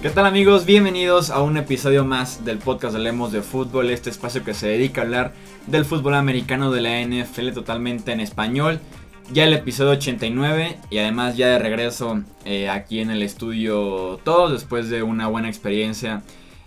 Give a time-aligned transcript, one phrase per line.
[0.00, 0.64] ¿Qué tal amigos?
[0.64, 4.68] Bienvenidos a un episodio más del podcast de Lemos de Fútbol, este espacio que se
[4.68, 5.32] dedica a hablar
[5.66, 8.80] del fútbol americano de la NFL totalmente en español.
[9.32, 14.52] Ya el episodio 89 y además ya de regreso eh, aquí en el estudio todos
[14.52, 16.22] después de una buena experiencia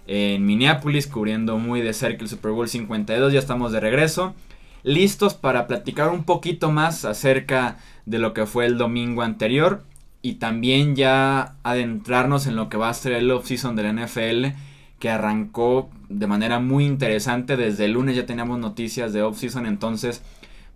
[0.08, 3.34] en Minneapolis cubriendo muy de cerca el Super Bowl 52.
[3.34, 4.36] Ya estamos de regreso,
[4.84, 9.83] listos para platicar un poquito más acerca de lo que fue el domingo anterior
[10.21, 14.57] y también ya adentrarnos en lo que va a ser el off-season de NFL
[15.00, 17.57] que arrancó de manera muy interesante.
[17.57, 20.21] Desde el lunes ya teníamos noticias de off-season, entonces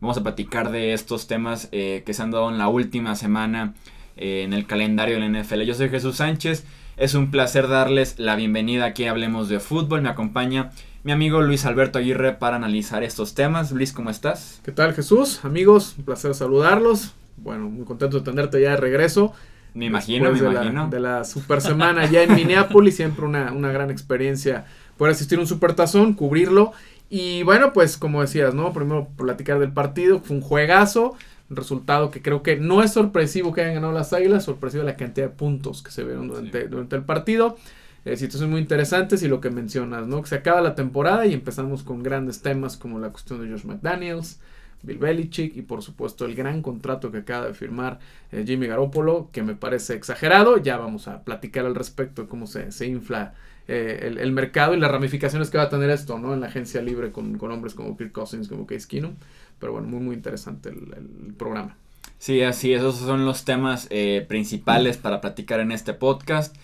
[0.01, 3.75] vamos a platicar de estos temas eh, que se han dado en la última semana
[4.17, 5.61] eh, en el calendario de la NFL.
[5.61, 6.65] Yo soy Jesús Sánchez,
[6.97, 10.01] es un placer darles la bienvenida aquí Hablemos de Fútbol.
[10.01, 10.71] Me acompaña
[11.05, 13.71] mi amigo Luis Alberto Aguirre para analizar estos temas.
[13.71, 14.59] Luis, ¿cómo estás?
[14.65, 15.39] ¿Qué tal Jesús?
[15.45, 19.31] Amigos, un placer saludarlos bueno, muy contento de tenerte ya de regreso.
[19.75, 20.83] Me imagino, me de imagino.
[20.85, 24.65] La, de la super semana ya en Minneapolis, siempre una, una gran experiencia
[24.97, 26.71] poder asistir a un supertazón, cubrirlo.
[27.07, 28.73] Y bueno, pues como decías, ¿no?
[28.73, 31.15] Primero platicar del partido, fue un juegazo,
[31.51, 34.95] un resultado que creo que no es sorpresivo que hayan ganado las Águilas, sorpresivo la
[34.95, 37.57] cantidad de puntos que se vieron durante, durante el partido.
[38.05, 40.21] Eh, situaciones muy interesantes y lo que mencionas, ¿no?
[40.21, 43.65] Que se acaba la temporada y empezamos con grandes temas como la cuestión de Josh
[43.65, 44.39] McDaniels,
[44.83, 47.99] Bill Belichick y por supuesto el gran contrato que acaba de firmar
[48.31, 50.57] eh, Jimmy Garoppolo, que me parece exagerado.
[50.57, 53.33] Ya vamos a platicar al respecto de cómo se, se infla
[53.67, 56.35] eh, el, mercado y las ramificaciones que va a tener esto, ¿no?
[56.35, 59.15] En la agencia libre con, hombres como Kirk Cousins, como Case Keenum.
[59.59, 61.75] Pero bueno, muy, muy interesante el, programa.
[62.19, 66.55] Sí, así, esos son los temas eh, principales para platicar en este podcast.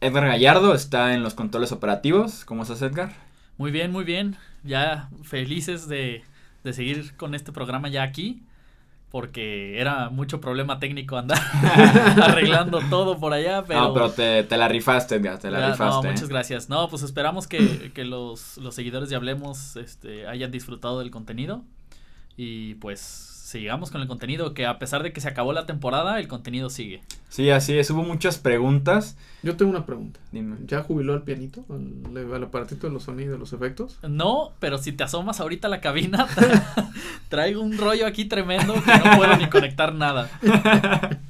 [0.00, 2.44] Edgar Gallardo está en los controles operativos.
[2.44, 3.12] ¿Cómo estás, Edgar?
[3.56, 4.36] Muy bien, muy bien.
[4.62, 6.22] Ya felices de,
[6.62, 8.42] de seguir con este programa ya aquí,
[9.10, 11.38] porque era mucho problema técnico andar
[12.22, 13.64] arreglando todo por allá.
[13.66, 16.06] Pero, no, pero te, la rifaste, te la rifaste.
[16.06, 16.68] No, muchas gracias.
[16.68, 21.64] No, pues esperamos que, que los, los, seguidores de Hablemos este, hayan disfrutado del contenido.
[22.36, 26.20] Y pues sigamos con el contenido, que a pesar de que se acabó la temporada,
[26.20, 27.00] el contenido sigue.
[27.30, 29.16] Sí, así es, hubo muchas preguntas.
[29.42, 30.20] Yo tengo una pregunta.
[30.32, 30.56] Dime.
[30.66, 33.98] ¿Ya jubiló el pianito, al, aparatito de los sonidos, de los efectos?
[34.06, 36.26] No, pero si te asomas ahorita a la cabina,
[37.30, 40.30] traigo un rollo aquí tremendo que no puedo ni conectar nada.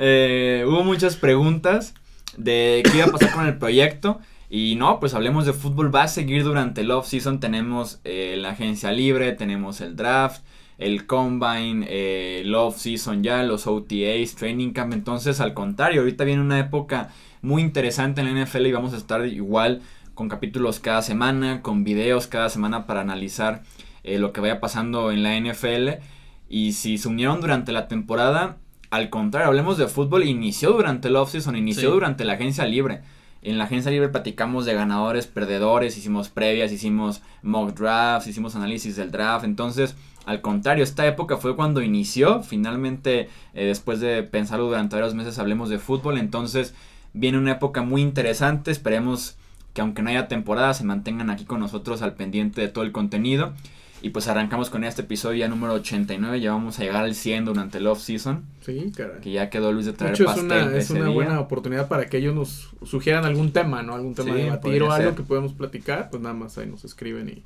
[0.00, 1.92] Eh, hubo muchas preguntas
[2.36, 4.20] de qué iba a pasar con el proyecto.
[4.48, 8.50] Y no, pues hablemos de fútbol, va a seguir durante el off-season, tenemos eh, la
[8.50, 10.42] agencia libre, tenemos el draft,
[10.78, 14.94] el Combine, eh, el Off-Season ya, los OTAs, Training Camp.
[14.94, 17.10] Entonces, al contrario, ahorita viene una época
[17.42, 19.82] muy interesante en la NFL y vamos a estar igual
[20.14, 23.62] con capítulos cada semana, con videos cada semana para analizar
[24.04, 26.02] eh, lo que vaya pasando en la NFL.
[26.48, 28.56] Y si se unieron durante la temporada,
[28.90, 33.02] al contrario, hablemos de fútbol, inició durante el off-season, inició durante la agencia libre.
[33.42, 38.96] En la agencia libre platicamos de ganadores, perdedores, hicimos previas, hicimos mock drafts, hicimos análisis
[38.96, 39.44] del draft.
[39.44, 39.94] Entonces,
[40.28, 42.42] al contrario, esta época fue cuando inició.
[42.42, 46.18] Finalmente, eh, después de pensarlo durante varios meses, hablemos de fútbol.
[46.18, 46.74] Entonces,
[47.14, 48.70] viene una época muy interesante.
[48.70, 49.38] Esperemos
[49.72, 52.92] que aunque no haya temporada, se mantengan aquí con nosotros al pendiente de todo el
[52.92, 53.54] contenido.
[54.02, 56.42] Y pues arrancamos con este episodio ya número 89.
[56.42, 58.44] Ya vamos a llegar al 100 durante el off-season.
[58.60, 59.22] Sí, caray.
[59.22, 60.52] Que ya quedó Luis de traer pastel.
[60.52, 63.94] Es una, es una buena oportunidad para que ellos nos sugieran algún tema, ¿no?
[63.94, 66.10] Algún tema de debatir o algo que podemos platicar.
[66.10, 67.42] Pues nada más ahí nos escriben y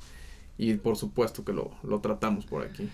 [0.57, 1.71] y por supuesto que lo,
[2.01, 2.89] tratamos por aquí.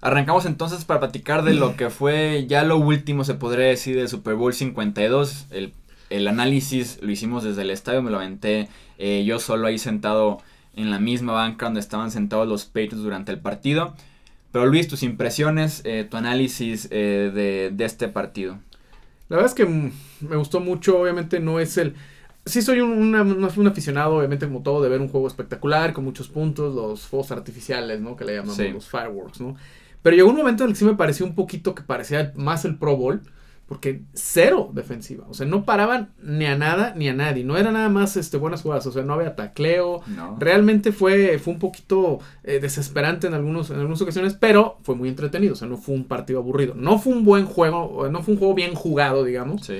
[0.00, 4.08] Arrancamos entonces para platicar de lo que fue ya lo último, se podría decir, del
[4.08, 5.46] Super Bowl 52.
[5.50, 5.72] El,
[6.10, 8.68] el análisis lo hicimos desde el estadio, me lo aventé
[8.98, 10.40] eh, yo solo ahí sentado
[10.74, 13.94] en la misma banca donde estaban sentados los Patriots durante el partido.
[14.52, 18.58] Pero Luis, tus impresiones, eh, tu análisis eh, de, de este partido.
[19.28, 21.94] La verdad es que me gustó mucho, obviamente no es el
[22.44, 26.28] sí soy un, un, aficionado, obviamente, como todo, de ver un juego espectacular, con muchos
[26.28, 28.16] puntos, los fuegos artificiales, ¿no?
[28.16, 29.56] Que le llamamos los fireworks, ¿no?
[30.02, 32.64] Pero llegó un momento en el que sí me pareció un poquito que parecía más
[32.64, 33.22] el Pro Bowl.
[33.72, 35.24] Porque cero defensiva.
[35.30, 37.42] O sea, no paraban ni a nada ni a nadie.
[37.42, 38.86] No era nada más este, buenas jugadas.
[38.86, 40.02] O sea, no había tacleo.
[40.38, 44.34] Realmente fue, fue un poquito eh, desesperante en, algunos, en algunas ocasiones.
[44.34, 45.54] Pero fue muy entretenido.
[45.54, 46.74] O sea, no fue un partido aburrido.
[46.74, 48.06] No fue un buen juego.
[48.10, 49.64] No fue un juego bien jugado, digamos.
[49.64, 49.78] Sí.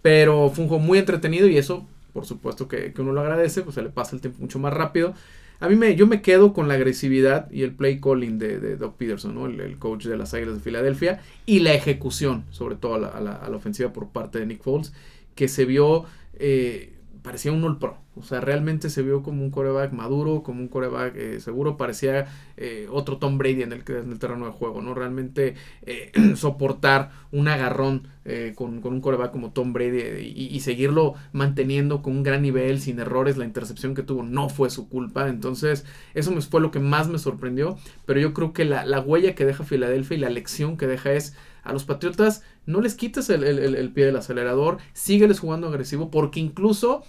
[0.00, 1.48] Pero fue un juego muy entretenido.
[1.48, 4.58] Y eso por supuesto que, uno lo agradece, pues se le pasa el tiempo mucho
[4.60, 5.12] más rápido.
[5.58, 8.76] A mí me, yo me quedo con la agresividad y el play calling de, de
[8.76, 9.46] Doc Peterson, ¿no?
[9.46, 13.92] el, coach de las Águilas de Filadelfia, y la ejecución, sobre todo a la, ofensiva
[13.92, 14.92] por parte de Nick Foles,
[15.34, 16.93] que se vio, eh,
[17.24, 17.96] parecía un All Pro.
[18.16, 21.78] O sea, realmente se vio como un coreback maduro, como un coreback eh, seguro.
[21.78, 22.26] Parecía
[22.58, 24.92] eh, otro Tom Brady en el, en el, terreno de juego, ¿no?
[24.94, 25.54] Realmente
[25.86, 28.08] eh, soportar un agarrón
[28.54, 30.00] con, con, un coreback como Tom Brady
[30.34, 33.36] y, y, seguirlo manteniendo con un gran nivel, sin errores.
[33.36, 35.28] La intercepción que tuvo no fue su culpa.
[35.28, 35.84] Entonces,
[36.14, 37.78] eso me, fue lo que más me sorprendió.
[38.06, 41.12] Pero yo creo que la, la huella que deja Filadelfia y la lección que deja
[41.12, 41.34] es
[41.64, 46.10] a los Patriotas no les quites el, el, el, pie del acelerador, sígueles jugando agresivo,
[46.10, 47.02] porque incluso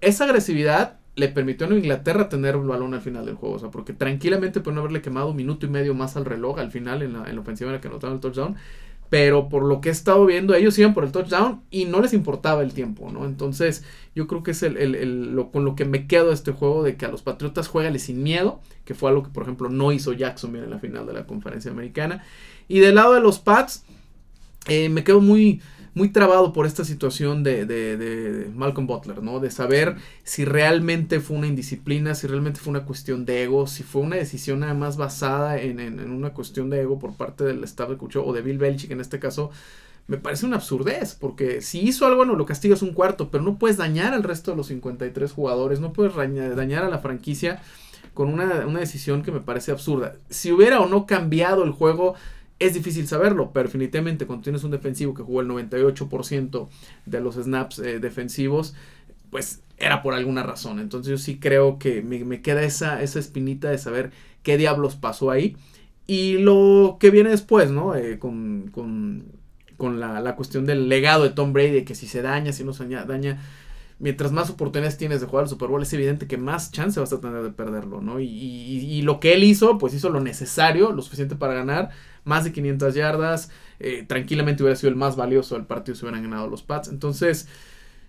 [0.00, 3.56] esa agresividad le permitió a Inglaterra tener un balón al final del juego.
[3.56, 6.70] O sea, porque tranquilamente pueden haberle quemado un minuto y medio más al reloj al
[6.70, 8.56] final en la, en la ofensiva en la que anotaron el touchdown.
[9.10, 12.12] Pero por lo que he estado viendo, ellos iban por el touchdown y no les
[12.14, 13.26] importaba el tiempo, ¿no?
[13.26, 13.84] Entonces,
[14.14, 16.96] yo creo que es el, el, el, con lo que me quedo este juego, de
[16.96, 20.14] que a los Patriotas juegale sin miedo, que fue algo que, por ejemplo, no hizo
[20.14, 22.24] Jackson en la final de la conferencia americana.
[22.66, 23.84] Y del lado de los Pats,
[24.66, 25.60] eh, me quedo muy,
[25.94, 29.40] muy trabado por esta situación de, de, de, Malcolm Butler, ¿no?
[29.40, 33.82] De saber si realmente fue una indisciplina, si realmente fue una cuestión de ego, si
[33.82, 37.62] fue una decisión nada más basada en, en, una cuestión de ego por parte del
[37.64, 39.50] staff de Cucho o de Bill Belichick en este caso.
[40.06, 43.58] Me parece una absurdez, porque si hizo algo, no lo castigas un cuarto, pero no
[43.58, 47.62] puedes dañar al resto de los 53 jugadores, no puedes dañar a la franquicia
[48.12, 50.16] con una, una decisión que me parece absurda.
[50.28, 52.16] Si hubiera o no cambiado el juego,
[52.58, 56.68] es difícil saberlo, pero definitivamente cuando tienes un defensivo que jugó el 98%
[57.06, 58.74] de los snaps eh, defensivos,
[59.30, 60.78] pues era por alguna razón.
[60.78, 64.12] Entonces yo sí creo que me, queda esa, esa espinita de saber
[64.42, 65.56] qué diablos pasó ahí.
[66.06, 67.96] Y lo que viene después, ¿no?
[67.96, 69.24] Eh, con, con,
[69.76, 72.62] con la, la, cuestión del legado de Tom Brady, de que si se daña, si
[72.62, 73.40] no se daña,
[73.98, 77.12] mientras más oportunidades tienes de jugar al Super Bowl, es evidente que más chance vas
[77.12, 78.20] a tener de perderlo, ¿no?
[78.20, 81.90] Y lo que él hizo, pues hizo lo necesario, lo suficiente para ganar
[82.24, 83.50] más de 500 yardas.
[83.80, 86.88] Eh, tranquilamente hubiera sido el más valioso del partido si hubieran ganado los Pats.
[86.88, 87.48] Entonces,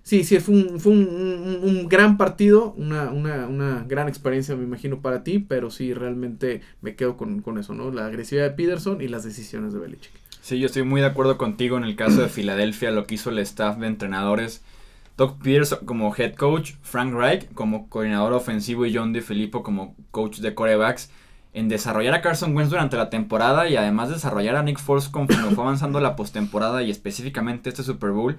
[0.03, 4.63] sí, sí, fue un, fue un, un, gran partido, una, una, una, gran experiencia, me
[4.63, 7.91] imagino, para ti, pero sí, realmente me quedo con, con, eso, ¿no?
[7.91, 10.11] La agresividad de Peterson y las decisiones de Belichick.
[10.41, 13.31] Sí, yo estoy muy de acuerdo contigo en el caso de Filadelfia, lo que hizo
[13.31, 14.63] el staff de entrenadores.
[15.17, 20.39] Doug Peterson como head coach, Frank Reich como coordinador ofensivo y John DeFilippo como coach
[20.39, 21.09] de corebacks
[21.55, 25.55] en desarrollar a Carson Wentz durante la temporada y además desarrollar a Nick Foles conforme
[25.55, 28.37] fue avanzando la postemporada y específicamente este Super Bowl.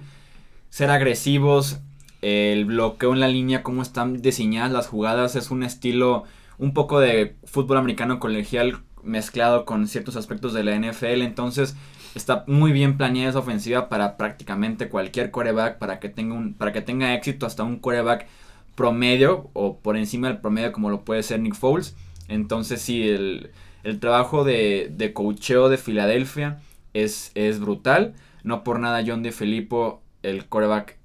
[0.69, 1.79] Ser agresivos,
[2.21, 6.25] el bloqueo en la línea, cómo están diseñadas las jugadas, es un estilo
[6.59, 11.23] un poco de fútbol americano colegial mezclado con ciertos aspectos de la NFL.
[11.23, 11.75] Entonces
[12.13, 16.71] está muy bien planeada esa ofensiva para prácticamente cualquier coreback, para que tenga, un, para
[16.71, 18.27] que tenga éxito hasta un coreback
[18.75, 21.95] promedio o por encima del promedio como lo puede ser Nick Foles.
[22.27, 23.51] Entonces sí, el,
[23.99, 26.59] trabajo de, de coacheo de Filadelfia
[26.93, 28.15] es, es brutal.
[28.43, 30.45] No por nada John de Filippo, el,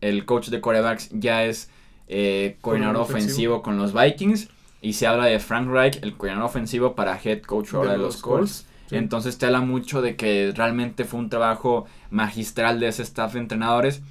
[0.01, 1.71] el coach de corebacks, ya es
[2.09, 3.63] eh, coordinador ofensivo.
[3.63, 4.49] con los Vikings.
[4.81, 8.17] Y se habla de Frank Reich, el coordinador ofensivo para head coach ahora de, los,
[8.17, 8.67] Colts.
[8.91, 13.41] Entonces te habla mucho de que realmente fue un trabajo magistral de ese staff de
[13.41, 14.03] entrenadores.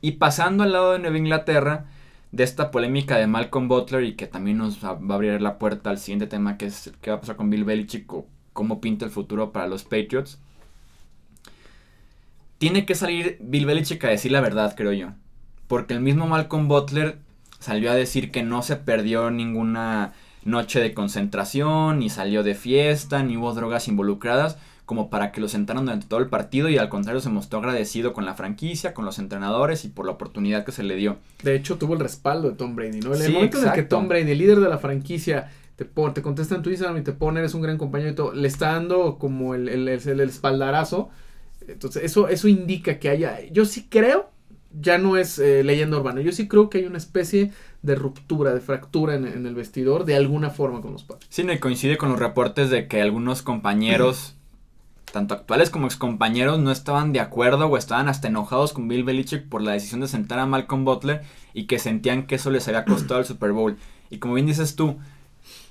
[0.00, 1.86] Y pasando al lado de Nueva Inglaterra,
[2.32, 5.90] de esta polémica de Malcolm Butler y que también nos va a abrir la puerta
[5.90, 9.04] al siguiente tema que es qué va a pasar con Bill Belichick o cómo pinta
[9.04, 10.38] el futuro para los Patriots.
[12.58, 15.10] Tiene que salir Bill Belichick a decir la verdad, creo yo.
[15.68, 17.18] Porque el mismo Malcolm Butler
[17.60, 20.12] salió a decir que no se perdió ninguna
[20.44, 24.58] noche de concentración, ni salió de fiesta, ni hubo drogas involucradas
[24.88, 28.14] como para que lo sentaran durante todo el partido y al contrario se mostró agradecido
[28.14, 31.18] con la franquicia, con los entrenadores y por la oportunidad que se le dio.
[31.42, 33.12] De hecho tuvo el respaldo de Tom Brady, ¿no?
[33.12, 36.22] El momento en el que Tom Brady, el líder de la franquicia, te, pone, te
[36.22, 38.72] contesta en tu Instagram y te pone, eres un gran compañero y todo, le está
[38.72, 41.10] dando como el, el, el, espaldarazo.
[41.68, 44.30] Entonces eso, eso indica que haya, yo sí creo,
[44.72, 47.52] ya no es eh, leyenda urbana, yo sí creo que hay una especie
[47.82, 51.26] de ruptura, de fractura en, en, el vestidor de alguna forma con los padres.
[51.28, 54.37] Sí, me coincide con los reportes de que algunos compañeros
[55.18, 59.48] tanto actuales como excompañeros, no estaban de acuerdo o estaban hasta enojados con Bill Belichick
[59.48, 61.22] por la decisión de sentar a Malcolm Butler
[61.54, 63.76] y que sentían que eso les había costado el Super Bowl.
[64.10, 64.96] Y como bien dices tú,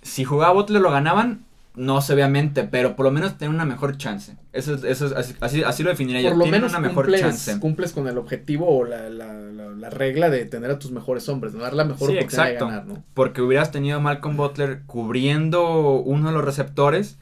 [0.01, 3.98] si jugaba Butler lo ganaban, no sé obviamente, pero por lo menos tienen una mejor
[3.98, 4.36] chance.
[4.51, 6.30] Eso, eso así, así, lo definiría yo.
[6.32, 7.58] Por lo menos una mejor chance.
[7.62, 11.54] cumples con el objetivo o la, la, la, regla de tener a tus mejores hombres,
[11.54, 11.62] ¿no?
[11.62, 13.01] dar la mejor oportunidad de ganar, ¿no?
[13.13, 17.18] Porque hubieras tenido a Malcolm Butler cubriendo uno de los receptores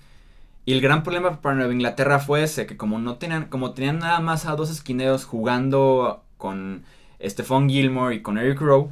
[0.65, 3.99] y el gran problema para Nueva Inglaterra fue ese, que como no tenían, como tenían
[3.99, 6.83] nada más a dos esquineros jugando con
[7.23, 8.89] Stephon Gilmore y con Eric Rowe,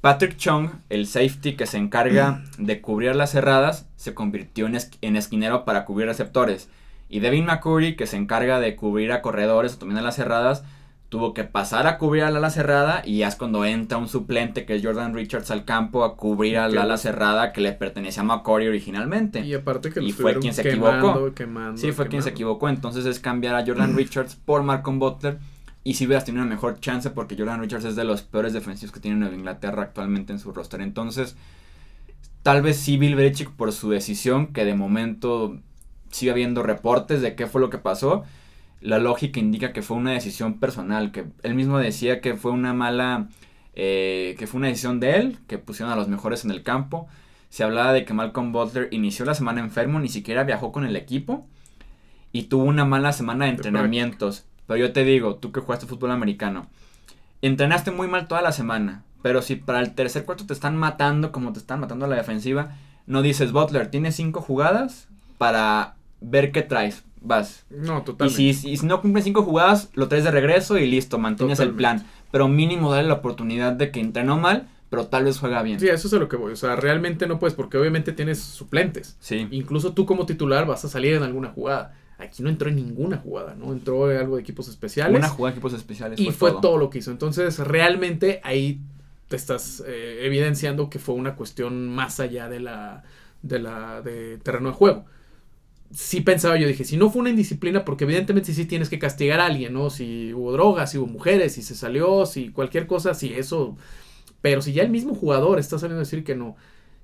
[0.00, 5.16] Patrick Chung, el safety que se encarga de cubrir las cerradas, se convirtió en, en
[5.16, 6.68] esquinero para cubrir receptores.
[7.08, 10.64] Y Devin McCurry, que se encarga de cubrir a corredores o también a las cerradas,
[11.08, 14.66] tuvo que pasar a cubrir al ala cerrada y ya es cuando entra un suplente
[14.66, 18.24] que es Jordan Richards al campo a cubrir al ala cerrada que le pertenecía a
[18.24, 19.40] McCory originalmente.
[19.40, 21.32] Y aparte que y fue quien se equivocó.
[21.76, 22.68] sí, fue quien se equivocó.
[22.68, 25.38] Entonces es cambiar a Jordan Richards por Malcolm Butler.
[25.84, 28.92] Y si hubieras tenido una mejor chance porque Jordan Richards es de los peores defensivos
[28.92, 30.80] que tiene Nueva Inglaterra actualmente en su roster.
[30.80, 31.36] Entonces,
[32.42, 35.60] tal vez sí Bill Belichick por su decisión, que de momento
[36.10, 38.24] sigue habiendo reportes de qué fue lo que pasó
[38.86, 42.72] la lógica indica que fue una decisión personal, que él mismo decía que fue una
[42.72, 43.28] mala,
[43.74, 47.08] eh, que fue una decisión de él, que pusieron a los mejores en el campo.
[47.48, 50.94] Se hablaba de que Malcolm Butler inició la semana enfermo, ni siquiera viajó con el
[50.94, 51.48] equipo
[52.30, 54.46] y tuvo una mala semana de entrenamientos.
[54.68, 56.68] Pero yo te digo, tú que jugaste fútbol americano,
[57.42, 61.32] entrenaste muy mal toda la semana, pero si para el tercer cuarto te están matando
[61.32, 62.76] como te están matando a la defensiva,
[63.08, 67.64] no dices Butler, tienes cinco jugadas para ver qué traes vas.
[67.70, 68.42] No, totalmente.
[68.42, 71.72] Y si, si no cumplen cinco jugadas, lo traes de regreso y listo, mantienes el
[71.72, 72.06] plan.
[72.30, 75.80] Pero mínimo darle la oportunidad de que entrenó mal, pero tal vez juega bien.
[75.80, 76.52] Sí, eso es a lo que voy.
[76.52, 79.16] O sea, realmente no puedes, porque obviamente tienes suplentes.
[79.20, 79.48] Sí.
[79.50, 81.94] Incluso tú como titular vas a salir en alguna jugada.
[82.18, 83.72] Aquí no entró en ninguna jugada, ¿no?
[83.72, 85.18] Entró en algo de equipos especiales.
[85.18, 86.18] Una jugada de equipos especiales.
[86.18, 86.78] Y fue, todo.
[86.78, 87.10] lo que hizo.
[87.10, 88.80] Entonces, realmente ahí
[89.28, 93.02] te estás eh, evidenciando que fue una cuestión más allá de la,
[93.42, 95.04] de la de terreno de juego
[95.92, 99.40] sí pensaba yo, dije, si no fue una indisciplina, porque evidentemente sí tienes que castigar
[99.40, 99.90] a alguien, ¿no?
[99.90, 103.76] Si hubo drogas, si hubo mujeres, si se salió, si cualquier cosa, si eso.
[104.40, 106.56] Pero si ya el mismo jugador está saliendo a decir que no,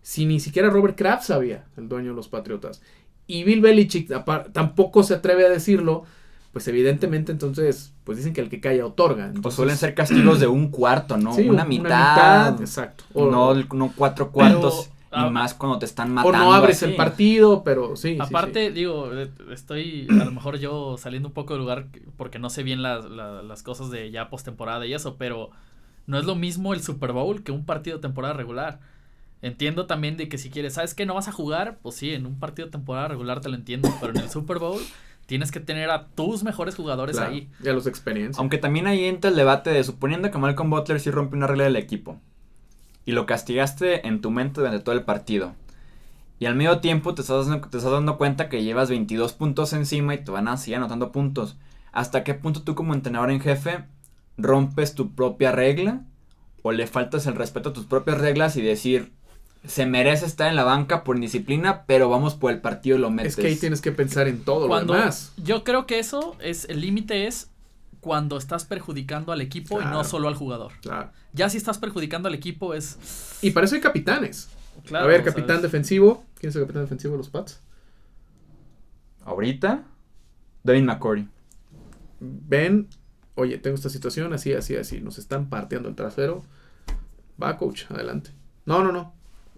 [0.03, 2.83] si ni siquiera Robert Kraft sabía, el dueño de los Patriotas,
[3.27, 4.11] y Bill Belichick
[4.53, 6.05] tampoco se atreve a decirlo,
[6.53, 9.33] pues evidentemente entonces, pues dicen que el que calla otorga.
[9.43, 11.35] o suelen ser castigos de un cuarto, ¿no?
[11.35, 13.05] una, mitad, Exacto.
[13.15, 14.91] no, no cuatro cuartos.
[15.15, 16.39] Y ah, más cuando te están matando.
[16.39, 18.17] O no abres el partido, pero sí.
[18.19, 19.11] Aparte, digo,
[19.53, 23.05] estoy a lo mejor yo saliendo un poco de lugar porque no sé bien las,
[23.05, 25.51] las cosas de ya postemporada y eso, pero
[26.07, 28.81] no es lo mismo el Super Bowl que un partido de temporada regular.
[29.43, 31.79] Entiendo también de que si quieres, ¿sabes que no vas a jugar?
[31.83, 34.59] Pues sí, en un partido de temporada regular te lo entiendo, pero en el Super
[34.59, 34.81] Bowl
[35.27, 37.51] tienes que tener a tus mejores jugadores ahí.
[37.63, 38.41] Y a los experiencia.
[38.41, 41.65] Aunque también ahí entra el debate de suponiendo que Malcolm Butler sí rompe una regla
[41.65, 42.19] del equipo
[43.05, 45.55] y lo castigaste en tu mente durante todo el partido.
[46.39, 49.73] Y al medio tiempo te estás, dando, te estás dando cuenta que llevas 22 puntos
[49.73, 51.57] encima y te van a seguir anotando puntos.
[51.93, 53.85] ¿Hasta qué punto tú como entrenador en jefe
[54.37, 56.03] rompes tu propia regla?
[56.63, 59.13] ¿O le faltas el respeto a tus propias reglas y decir,
[59.65, 63.11] se merece estar en la banca por indisciplina, pero vamos por el partido y lo
[63.11, 63.35] metes?
[63.35, 65.33] Es que ahí tienes que pensar en todo Cuando, lo demás.
[65.37, 67.52] Yo creo que eso es, el límite es
[68.03, 70.73] cuando estás perjudicando al equipo y no solo al jugador.
[70.83, 71.13] Claro.
[71.33, 73.39] Ya si estás perjudicando al equipo es...
[73.43, 74.49] Y para eso hay capitanes.
[74.93, 76.25] a ver, capitán defensivo.
[76.35, 77.61] ¿Quién es el capitán defensivo de los Pats?
[79.25, 79.85] Ahorita,
[80.65, 81.29] Devin McCory.
[82.19, 82.89] Ven,
[83.37, 85.01] oye, tengo esta situación, así, así, así.
[85.01, 86.43] Nos están partiendo el trasero.
[87.41, 88.33] Va, coach, adelante.
[88.67, 89.15] No, no, no.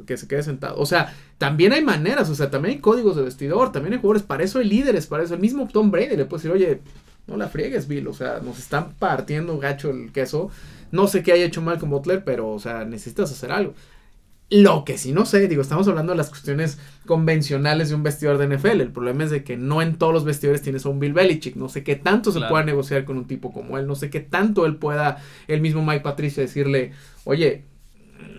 [0.06, 0.78] Que se quede sentado.
[0.78, 4.22] O sea, también hay maneras, o sea, también hay códigos de vestidor, también hay jugadores.
[4.22, 5.32] Para eso hay líderes, para eso.
[5.32, 6.82] El mismo Tom Brady le puede decir, oye,
[7.26, 8.08] no la friegues, Bill.
[8.08, 10.50] O sea, nos están partiendo gacho el queso.
[10.92, 13.74] No sé qué haya hecho mal con Butler, pero, o sea, necesitas hacer algo.
[14.50, 18.36] Lo que sí no sé, digo, estamos hablando de las cuestiones convencionales de un vestidor
[18.38, 18.80] de NFL.
[18.82, 21.56] El problema es de que no en todos los vestidores tienes a un Bill Belichick.
[21.56, 23.86] No sé qué tanto se pueda negociar con un tipo como él.
[23.86, 25.16] No sé qué tanto él pueda,
[25.48, 26.92] el mismo Mike Patricia, decirle,
[27.24, 27.64] oye,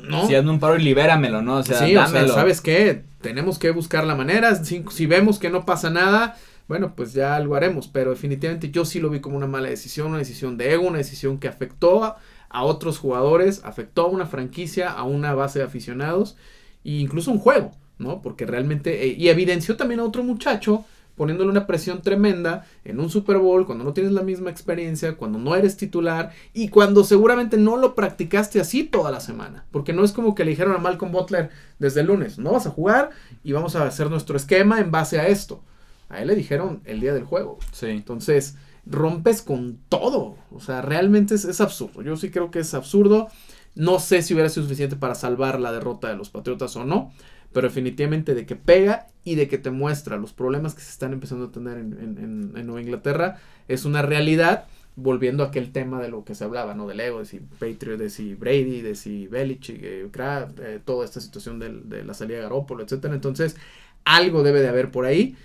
[0.08, 0.28] no.
[0.28, 1.58] Si hazme un paro y libéramelo, ¿no?
[1.58, 3.02] O sea, sí, o sea, ¿sabes qué?
[3.22, 4.56] Tenemos que buscar la manera.
[4.64, 6.38] si vemos que no pasa nada,
[6.68, 10.08] bueno, pues ya lo haremos, pero definitivamente yo sí lo vi como una mala decisión,
[10.08, 12.18] una decisión de ego, una decisión que afectó a,
[12.64, 16.38] otros jugadores, afectó a una franquicia, a una base de aficionados
[16.86, 18.22] e incluso un juego, ¿no?
[18.22, 23.10] Porque realmente, eh, y evidenció también a otro muchacho poniéndole una presión tremenda en un
[23.10, 27.58] Super Bowl, cuando no tienes la misma experiencia, cuando no eres titular y cuando seguramente
[27.58, 29.66] no lo practicaste así toda la semana.
[29.72, 32.68] Porque no es como que le dijeron a Malcolm Butler desde el lunes, no vas
[32.68, 33.12] a jugar
[33.44, 35.64] y vamos a hacer nuestro esquema en base a esto.
[36.10, 37.58] A él le dijeron el día del juego.
[37.72, 37.88] Sí.
[37.88, 40.38] Entonces, rompes con todo.
[40.52, 42.02] O sea, realmente es, absurdo.
[42.02, 43.28] Yo sí creo que es absurdo.
[43.76, 47.12] No sé si hubiera sido suficiente para salvar la derrota de los Patriotas o no.
[47.52, 51.14] Pero definitivamente de que pega y de que te muestra los problemas que se están
[51.14, 54.66] empezando a tener en, Nueva Inglaterra es una realidad.
[54.98, 56.88] Volviendo a aquel tema de lo que se hablaba, ¿no?
[56.88, 61.04] Del ego, de si Patriot, de si Brady, de si Belichick, eh, Kraft, eh, toda
[61.04, 63.14] esta situación de la salida de Garoppolo, etcétera.
[63.14, 63.58] Entonces,
[64.06, 65.36] algo debe de haber por ahí.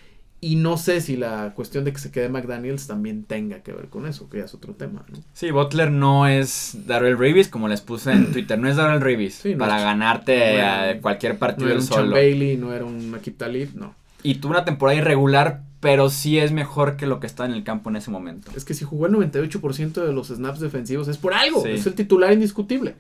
[0.43, 3.89] Y no sé si la cuestión de que se quede McDaniels también tenga que ver
[3.89, 5.19] con eso, que ya es otro tema, ¿no?
[5.35, 9.43] Sí, Butler no es Darrell Reeves, como les puse en Twitter, no es Darrell Reeves
[9.59, 12.13] para ganarte cualquier partido no era un solo.
[12.13, 13.95] Bailey, no era un Akip Talib, no.
[14.23, 17.65] Y tuvo una temporada irregular pero sí es mejor que lo que está en el
[17.65, 18.51] campo en ese momento.
[18.55, 21.95] Es que si jugó el 98% de los snaps defensivos es por algo, es el
[21.95, 22.95] titular indiscutible.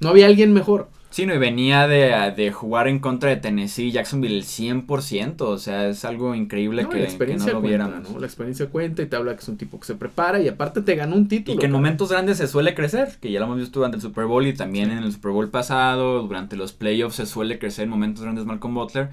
[0.00, 0.88] No había alguien mejor.
[1.14, 5.86] Sí, no, y venía de, jugar en contra de Tennessee, Jacksonville el 100%, o sea,
[5.86, 8.20] es algo increíble que, la experiencia no lo viéramos.
[8.20, 10.82] La experiencia cuenta y te habla que es un tipo que se prepara y aparte
[10.82, 11.54] te ganó un título.
[11.54, 14.02] Y que en momentos grandes se suele crecer, que ya lo hemos visto durante el
[14.02, 17.84] Super Bowl y también en el Super Bowl pasado, durante los playoffs se suele crecer
[17.84, 19.10] en momentos grandes Malcolm Butler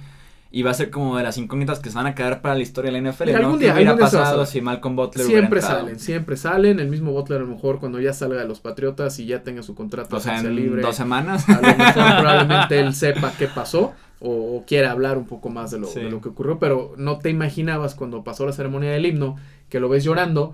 [0.53, 2.61] y va a ser como de las incógnitas que se van a quedar para la
[2.61, 3.29] historia de la NFL.
[3.35, 6.79] Algún día, hubiera pasado si Malcolm Butler Siempre salen, siempre salen.
[6.79, 9.63] El mismo Butler a lo mejor cuando ya salga de los Patriotas y ya tenga
[9.63, 10.81] su contrato o sea, en libre.
[10.81, 11.47] dos semanas.
[11.47, 15.79] A lo mejor probablemente él sepa qué pasó o, quiera hablar un poco más de
[15.79, 16.59] lo, de lo que ocurrió.
[16.59, 19.37] Pero no te imaginabas cuando pasó la ceremonia del himno
[19.69, 20.53] que lo ves llorando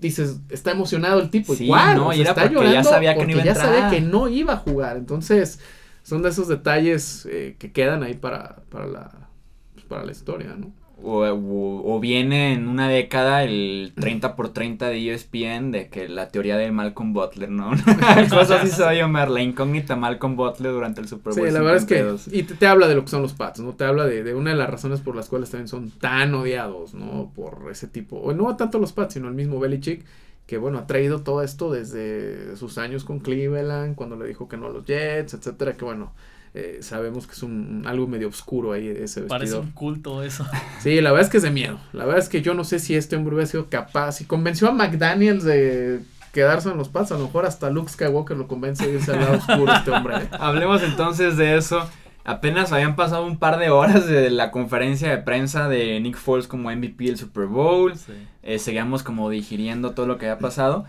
[0.00, 1.54] dices, está emocionado el tipo.
[1.54, 4.00] Sí, no, y era está porque ya sabía que no iba a ya sabía que
[4.00, 4.96] no iba a jugar.
[4.96, 5.60] Entonces,
[6.08, 9.28] son de esos detalles eh, que quedan ahí para, para, la,
[9.74, 10.72] pues, para la historia, ¿no?
[11.00, 16.56] O, viene en una década el 30 por 30 de ESPN de que la teoría
[16.56, 17.70] de Malcolm Butler, ¿no?
[18.30, 21.46] Cosas así se va a llamar, la incógnita Malcolm Butler durante el Super Bowl.
[21.46, 23.74] Sí, la verdad es que, y te, habla de lo que son los Pats, ¿no?
[23.74, 26.94] Te habla de, de, una de las razones por las cuales también son tan odiados,
[26.94, 27.30] ¿no?
[27.32, 30.04] Por ese tipo, o no tanto los Pats, sino el mismo Belichick,
[30.48, 34.56] que bueno, ha traído todo esto desde sus años con Cleveland, cuando le dijo que
[34.56, 36.14] no a los Jets, etcétera, que bueno,
[36.54, 39.28] eh, sabemos que es un algo medio oscuro ahí ese vestidor.
[39.28, 40.46] Parece un culto eso.
[40.80, 41.78] Sí, la verdad es que es de miedo.
[41.92, 44.68] La verdad es que yo no sé si este hombre hubiera sido capaz y convenció
[44.68, 46.00] a McDaniels de
[46.32, 49.20] quedarse en los pasos, a lo mejor hasta Luke Skywalker lo convence de irse al
[49.20, 50.16] lado oscuro este hombre.
[50.16, 50.28] ¿eh?
[50.32, 51.86] Hablemos entonces de eso.
[52.28, 56.46] Apenas habían pasado un par de horas de la conferencia de prensa de Nick Foles
[56.46, 57.94] como MVP del Super Bowl.
[58.42, 60.84] Eh, seguíamos como digiriendo todo lo que había pasado.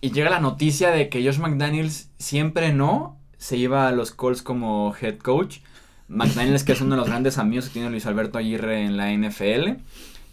[0.00, 4.40] Y llega la noticia de que Josh McDaniels siempre no se iba a los Colts
[4.40, 5.58] como head coach.
[6.06, 9.12] McDaniels, que es uno de los grandes amigos que tiene Luis Alberto Aguirre en la
[9.12, 9.82] NFL,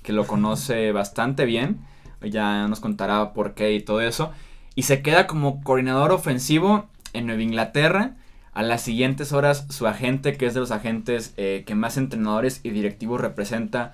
[0.04, 1.80] que lo conoce bastante bien.
[2.22, 4.32] Ya nos contará por qué y todo eso.
[4.76, 8.18] Y se queda como coordinador ofensivo en Nueva Inglaterra
[8.54, 12.60] a las siguientes horas, su agente, que es de los agentes eh, que más entrenadores
[12.64, 13.94] y directivos representa,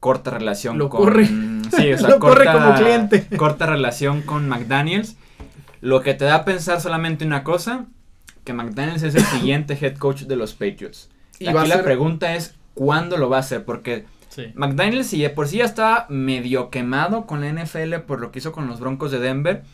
[0.00, 0.88] corta relación con.
[0.88, 1.28] Corre.
[1.76, 3.26] Sí, o sea, Lo corta, corre como cliente.
[3.36, 5.16] Corta relación con McDaniels.
[5.80, 7.84] Lo que te da a pensar solamente una cosa:
[8.44, 11.10] que McDaniels es el siguiente head coach de los Patriots.
[11.38, 13.64] Y Aquí la pregunta es: ¿cuándo lo va a hacer?
[13.64, 14.06] Porque.
[14.54, 18.52] McDaniels, si por sí ya estaba medio quemado con la NFL por lo que hizo
[18.52, 19.64] con los Broncos de Denver,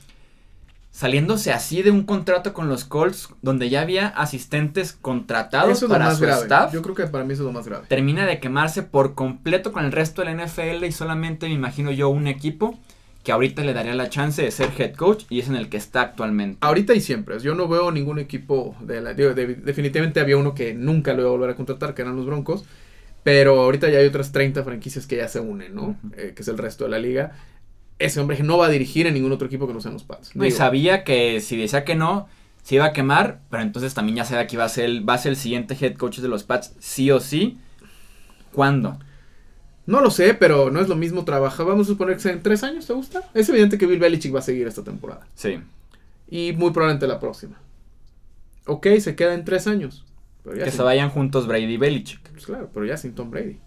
[0.95, 6.25] saliéndose así de un contrato con los Colts, donde ya había asistentes contratados para su
[6.25, 6.73] staff.
[6.73, 7.87] Yo creo que para mí eso es lo más grave.
[7.89, 11.91] Termina de quemarse por completo con el resto de la NFL y solamente me imagino
[11.91, 12.79] yo un equipo
[13.25, 15.79] que ahorita le daría la chance de ser head coach y es en el que
[15.79, 16.59] está actualmente.
[16.61, 17.41] Ahorita y siempre.
[17.41, 19.15] Yo no veo ningún equipo de la.
[19.15, 22.65] definitivamente había uno que nunca lo iba a volver a contratar, que eran los Broncos.
[23.25, 25.97] Pero ahorita ya hay otras 30 franquicias que ya se unen, ¿no?
[26.17, 27.33] Eh, que es el resto de la liga
[27.99, 30.33] ese hombre no va a dirigir en ningún otro equipo que no sean los Pats.
[30.35, 32.29] y sabía que si decía que no,
[32.63, 35.19] se iba a quemar, pero entonces también ya sabía que iba a ser, va a
[35.19, 37.59] ser el siguiente head coach de los Pats, sí o sí.
[38.53, 38.99] ¿Cuándo?
[39.87, 41.67] No lo sé, pero no es lo mismo trabajar.
[41.67, 43.23] Vamos a suponer que sea en tres años, ¿te gusta?
[43.35, 45.27] Es evidente que Bill Belichick va a seguir esta temporada.
[45.35, 45.61] Sí.
[46.29, 47.61] Y muy probablemente la próxima.
[48.67, 50.05] Ok, se queda en tres años.
[50.43, 52.31] que se vayan juntos Brady y Belichick.
[52.31, 53.59] Pues claro, pero ya sin Tom Brady.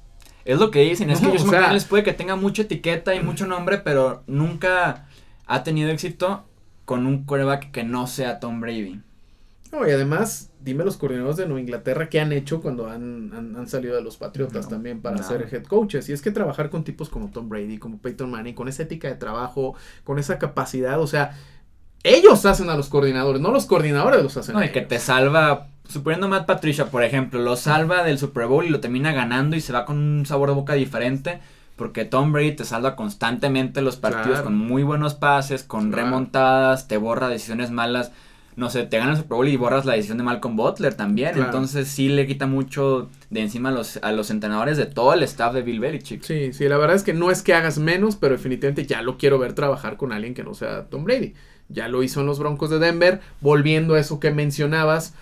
[0.48, 3.46] Es lo que dicen, es que Josh McDaniels puede que tenga mucha etiqueta y mucho
[3.46, 5.06] nombre, pero nunca
[5.46, 6.46] ha tenido éxito
[6.86, 9.02] con un quarterback que no sea Tom Brady.
[9.74, 13.98] No, y además, dime los coordinadores de Nueva Inglaterra qué han hecho cuando han, salido
[13.98, 16.08] de los Patriotas también para ser head coaches.
[16.08, 19.10] Y es que trabajar con tipos como Tom Brady, como Peyton Manning, con esa ética
[19.10, 21.38] de trabajo, con esa capacidad, o sea,
[22.04, 24.56] ellos hacen a los coordinadores, no los coordinadores los hacen.
[24.56, 28.66] No, y que te salva suponiendo Matt Patricia, por ejemplo, lo salva del Super Bowl
[28.66, 31.40] y lo termina ganando y se va con un sabor de boca diferente.
[31.76, 36.98] Porque Tom Brady te salva constantemente los partidos con muy buenos pases, con remontadas, te
[36.98, 38.12] borra decisiones malas.
[38.56, 41.38] No sé, te gana el Super Bowl y borras la decisión de Malcolm Butler también.
[41.38, 45.22] Entonces sí le quita mucho de encima a los, a los entrenadores de todo el
[45.22, 46.24] staff de Bill Belichick.
[46.24, 49.20] Sí, sí, la verdad es que no es que hagas menos, pero definitivamente ya lo
[49.20, 51.36] quiero ver trabajar con alguien que no sea Tom Brady.
[51.70, 55.14] Ya lo hizo en los Broncos de Denver, volviendo a eso que mencionabas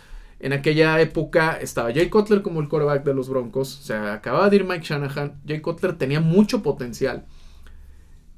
[0.46, 3.80] en aquella época estaba Jay Cutler como el quarterback de los Broncos.
[3.80, 5.42] O sea, acababa de ir Mike Shanahan.
[5.48, 7.26] Jay Cutler tenía mucho potencial.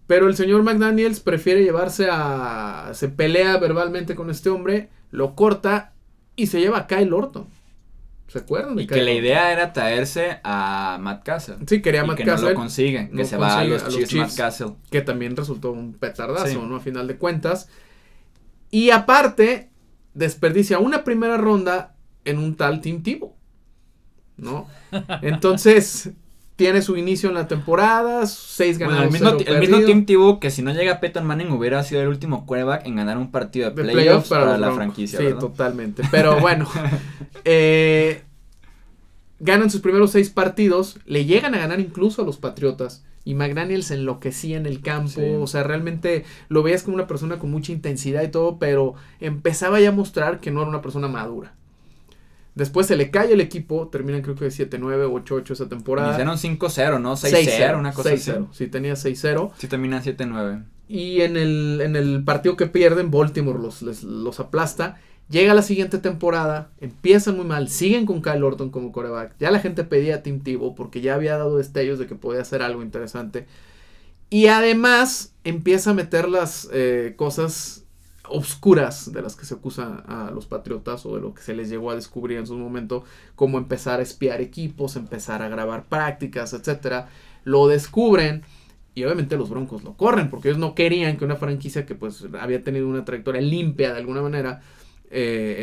[0.07, 2.91] Pero el señor McDaniels prefiere llevarse a.
[2.93, 5.95] Se pelea verbalmente con este hombre, lo corta
[6.37, 7.47] y se lleva a Kyle Orton.
[8.29, 8.79] ¿Se acuerdan?
[8.79, 11.57] y que la idea era traerse a Matt Castle.
[11.67, 14.75] Sí, quería Matt que No lo consigue, que se va a los, Chiefs, Matt Castle.
[14.89, 16.77] Que también resultó un petardazo, ¿no?
[16.77, 17.67] A final de cuentas.
[18.71, 19.71] Y aparte,
[20.13, 21.96] desperdicia una primera ronda
[22.27, 23.35] en un tal Team Tivo.
[24.37, 24.67] ¿No?
[25.21, 26.11] Entonces,
[26.57, 29.05] tiene su inicio en la temporada, seis ganados.
[29.05, 32.07] el, mismo, el mismo Team Tebow que si no llega Peyton Manning hubiera sido el
[32.07, 35.19] último quarterback en ganar un partido de, playoffs, para, la franquicia.
[35.19, 36.01] Sí, totalmente.
[36.09, 36.67] Pero bueno,
[37.45, 38.23] eh,
[39.39, 43.05] ganan sus primeros seis partidos, le llegan a ganar incluso a los Patriotas.
[43.23, 47.37] Y McDaniel se enloquecía en el campo, o sea, realmente lo veías como una persona
[47.37, 51.09] con mucha intensidad y todo, pero empezaba ya a mostrar que no era una persona
[51.09, 51.53] madura.
[52.57, 56.11] Después se le cae el equipo, terminan creo que de 7-9 o 8-8 esa temporada.
[56.13, 57.15] Hicieron 5-0, ¿no?
[57.15, 58.47] 6-0, una cosa 6 -0.
[58.51, 59.51] Sí, tenía 6-0.
[59.57, 60.63] Sí, terminan 7-9.
[60.87, 64.99] Y en el, en el partido que pierden, Baltimore los, los aplasta.
[65.29, 69.35] Llega la siguiente temporada, empiezan muy mal, siguen con Kyle Orton como coreback.
[69.39, 72.41] Ya la gente pedía a Tim Tebow porque ya había dado destellos de que podía
[72.41, 73.45] hacer algo interesante.
[74.29, 77.83] Y además empieza a meter las eh, cosas
[78.29, 81.69] obscuras de las que se acusa a los patriotas o de lo que se les
[81.69, 83.03] llegó a descubrir en su momento,
[83.35, 87.09] como empezar a espiar equipos, empezar a grabar prácticas, etcétera.
[87.43, 88.43] Lo descubren
[88.95, 92.25] y obviamente los Broncos lo corren porque ellos no querían que una franquicia que pues
[92.39, 94.61] había tenido una trayectoria limpia de alguna manera
[95.09, 95.55] eh,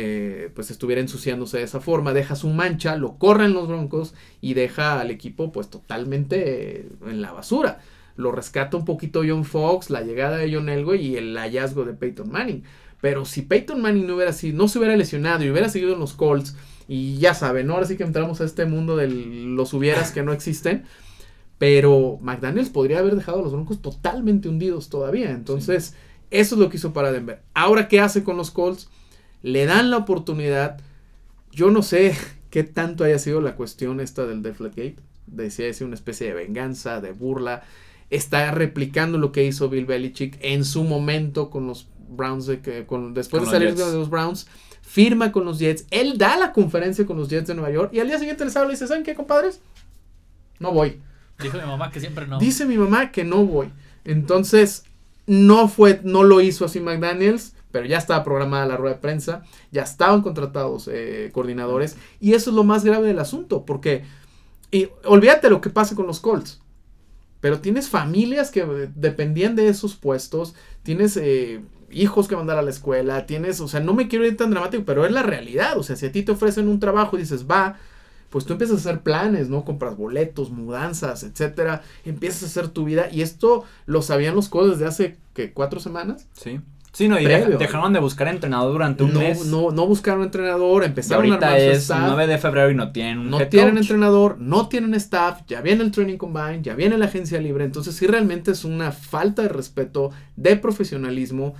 [0.47, 4.55] eh, pues estuviera ensuciándose de esa forma, deja su mancha, lo corren los Broncos y
[4.55, 7.79] deja al equipo pues totalmente en la basura.
[8.15, 11.93] Lo rescata un poquito John Fox, la llegada de John Elway y el hallazgo de
[11.93, 12.63] Peyton Manning.
[13.01, 15.99] Pero si Peyton Manning no hubiera sido, no se hubiera lesionado y hubiera seguido en
[15.99, 16.55] los Colts,
[16.87, 20.33] y ya saben, ahora sí que entramos a este mundo de los hubieras que no
[20.33, 20.83] existen.
[21.57, 25.31] Pero McDaniels podría haber dejado a los Broncos totalmente hundidos todavía.
[25.31, 25.95] Entonces,
[26.29, 27.41] eso es lo que hizo para Denver.
[27.53, 28.89] Ahora, ¿qué hace con los Colts?
[29.45, 30.79] le dan la oportunidad.
[31.51, 32.15] Yo no sé
[32.49, 34.97] qué tanto haya sido la cuestión esta del Deflategate.
[35.27, 37.63] Decía es una especie de venganza, de burla.
[38.15, 42.85] Está replicando lo que hizo Bill Belichick en su momento con los Browns, de que,
[42.85, 44.47] con, después de salir de los Browns,
[44.81, 45.85] firma con los Jets.
[45.91, 48.55] Él da la conferencia con los Jets de Nueva York y al día siguiente les
[48.55, 49.61] habla y dice, ¿saben qué, compadres?
[50.59, 50.99] No voy.
[51.39, 52.39] Dijo mi mamá que siempre no.
[52.39, 53.69] Dice mi mamá que no voy.
[54.05, 54.85] Entonces,
[55.27, 59.43] no fue, no lo hizo así McDaniels pero ya estaba programada la rueda de prensa,
[59.69, 64.05] ya estaban contratados eh, coordinadores, y eso es lo más grave del asunto, porque,
[64.71, 66.61] y olvídate lo que pase con los Colts,
[67.45, 72.63] pero tienes familias que eh, dependían de esos puestos, tienes eh, hijos que mandar a
[72.63, 75.77] la escuela, tienes, o sea, no me quiero ir tan dramático, pero es la realidad,
[75.77, 77.77] o sea, si a ti te ofrecen un trabajo y dices, va,
[78.31, 79.63] pues tú empiezas a hacer planes, ¿no?
[79.63, 84.79] Compras boletos, mudanzas, etcétera, empiezas a hacer tu vida, y esto lo sabían los Colts
[84.79, 85.53] desde hace, ¿qué?
[85.53, 86.27] ¿Cuatro semanas?
[86.33, 86.61] Sí.
[86.95, 89.45] Sí, no, y dejaron de buscar entrenador durante un mes.
[89.47, 93.19] No, no buscaron entrenador, empezaron y ahorita a es 9 de febrero y no tienen
[93.19, 97.07] un No tienen entrenador, no tienen staff, ya viene el training combine, ya viene la
[97.07, 101.55] agencia libre, entonces sí realmente es una falta de respeto, de profesionalismo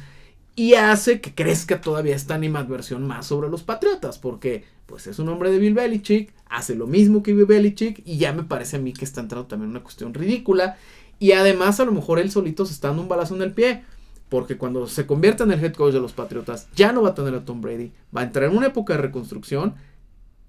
[0.56, 5.28] y hace que crezca todavía esta animadversión más sobre los Patriotas, porque pues es un
[5.28, 8.80] hombre de Bill Belichick, hace lo mismo que Bill Belichick y ya me parece a
[8.80, 10.78] mí que está entrando también una cuestión ridícula
[11.20, 13.84] y además a lo mejor él solito se está dando un balazo en el pie
[14.30, 17.16] porque cuando se convierta en el head coach de los Patriotas, ya no va a
[17.16, 17.92] tener a Tom Brady.
[18.16, 19.76] Va a entrar en una época de reconstrucción.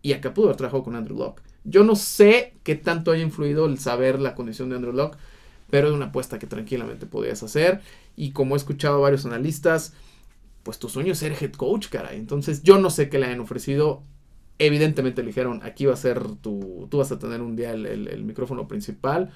[0.03, 1.43] Y acá pudo haber trabajado con Andrew Locke.
[1.65, 5.19] Yo no sé qué tanto haya influido el saber la condición de Andrew Locke.
[5.69, 7.81] Pero es una apuesta que tranquilamente podías hacer.
[8.15, 9.95] Y como he escuchado a varios analistas,
[10.63, 12.19] pues tu sueño es ser head coach, caray.
[12.19, 14.03] Entonces yo no sé qué le hayan ofrecido.
[14.59, 18.25] Evidentemente le dijeron, aquí va a ser tu, tú vas a tener un día el
[18.25, 19.33] micrófono principal.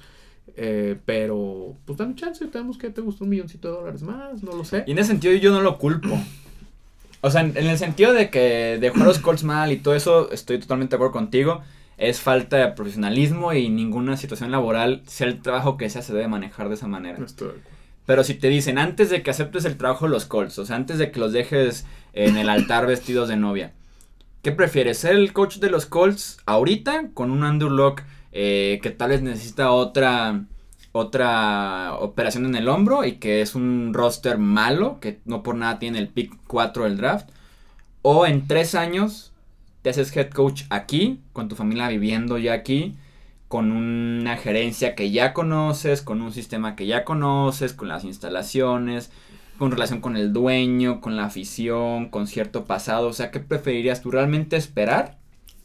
[0.57, 4.53] Eh, pero, pues dame chance, tenemos que te gusta un milloncito de dólares más, no
[4.53, 4.85] lo sé.
[4.87, 6.19] Y en ese sentido yo no lo culpo.
[7.23, 10.59] O sea, en, el sentido de que dejó los Colts mal y todo eso, estoy
[10.59, 11.63] totalmente de acuerdo contigo.
[11.99, 16.29] Es falta de profesionalismo y ninguna situación laboral, sea el trabajo que sea, se debe
[16.29, 17.19] manejar de esa manera.
[18.07, 20.77] Pero si te dicen, antes de que aceptes el trabajo de los Colts, o sea,
[20.77, 21.85] antes de que los dejes
[22.15, 23.73] en el altar vestidos de novia,
[24.43, 24.99] ¿qué prefieres?
[24.99, 29.23] ¿Ser el coach de los Colts ahorita con un Andrew Locke eh, que tal vez
[29.23, 30.45] necesita otra
[30.93, 35.79] otra operación en el hombro y que es un roster malo, que no por nada
[35.79, 37.29] tiene el pick 4 del draft.
[38.03, 39.33] O en tres años
[39.83, 42.97] te haces head coach aquí, con tu familia viviendo ya aquí,
[43.47, 49.11] con una gerencia que ya conoces, con un sistema que ya conoces, con las instalaciones,
[49.59, 53.09] con relación con el dueño, con la afición, con cierto pasado.
[53.09, 55.20] O sea, ¿qué preferirías tú realmente esperar?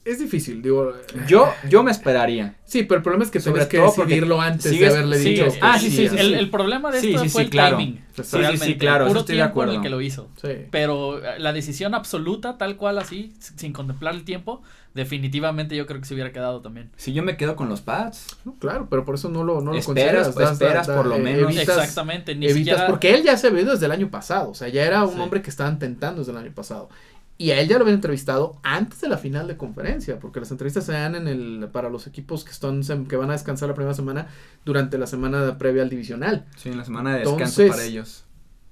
[0.05, 0.93] Es difícil, digo.
[1.27, 2.55] Yo, yo me esperaría.
[2.63, 5.47] Sí, pero el problema es que tienes que decidirlo antes de haberle dicho.
[5.61, 7.77] ah, sí, sí, El, el, problema de esto fue el claro.
[7.77, 8.03] timing.
[8.15, 9.07] Sí, sí, sí, claro.
[9.07, 9.73] Puro estoy de acuerdo.
[9.73, 10.29] el que lo hizo.
[10.71, 14.61] Pero eh, la decisión absoluta, tal cual así, sin contemplar el tiempo,
[14.93, 16.91] definitivamente yo creo que se hubiera quedado también.
[16.95, 18.37] Si yo me quedo con los pads.
[18.45, 20.53] No, claro, pero por eso no lo, no lo esperas, consideras.
[20.53, 21.55] esperas por lo menos.
[21.55, 22.35] Exactamente.
[22.35, 24.49] Ni evitas, porque él ya se ve desde el año pasado.
[24.51, 26.89] O sea, ya era un hombre que estaban tentando desde el año pasado.
[27.37, 30.51] Y a él ya lo habían entrevistado antes de la final de conferencia, porque las
[30.51, 33.75] entrevistas se dan en el, para los equipos que, están, que van a descansar la
[33.75, 34.27] primera semana
[34.63, 36.45] durante la semana previa al divisional.
[36.55, 38.23] Sí, en la semana de descanso para ellos.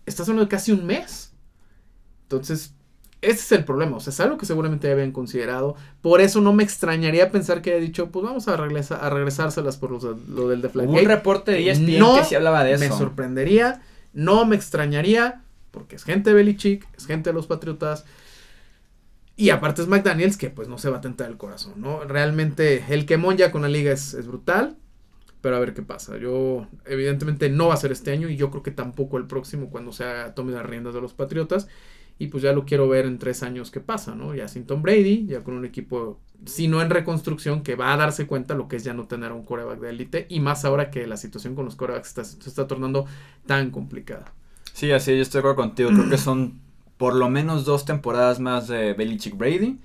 [0.06, 1.34] Estás hablando de casi un mes.
[2.23, 2.73] Entonces,
[3.23, 3.97] ese es el problema.
[3.97, 5.76] O sea, es algo que seguramente habían considerado.
[6.02, 9.78] Por eso no me extrañaría pensar que haya dicho, pues vamos a, regresar, a regresárselas
[9.78, 11.02] por lo del Deflategate.
[11.02, 12.84] Un reporte de ESPN no que sí hablaba de eso.
[12.84, 13.82] Me sorprendería,
[14.13, 18.06] no me extrañaría, porque es gente de Belichick, es gente de los Patriotas.
[19.36, 22.04] Y aparte es McDaniels que pues no se va a tentar el corazón, ¿no?
[22.04, 24.78] Realmente el quemón ya con la liga es, es brutal.
[25.43, 26.17] Pero a ver qué pasa.
[26.17, 29.69] Yo, evidentemente, no va a ser este año y yo creo que tampoco el próximo
[29.69, 31.67] cuando sea tome las riendas de los Patriotas.
[32.17, 34.34] Y pues ya lo quiero ver en tres años qué pasa, ¿no?
[34.34, 37.98] Ya sin Tom Brady, ya con un equipo, si no en reconstrucción, que va a
[37.98, 40.28] darse cuenta lo que es ya no tener un coreback de élite.
[40.30, 43.06] Y más ahora que la situación con los corebacks se está tornando
[43.46, 44.34] tan complicada.
[44.72, 45.89] Sí, así yo estoy de acuerdo contigo.
[45.89, 46.62] Creo que son
[47.04, 49.78] por lo menos dos temporadas más de Belichick Brady.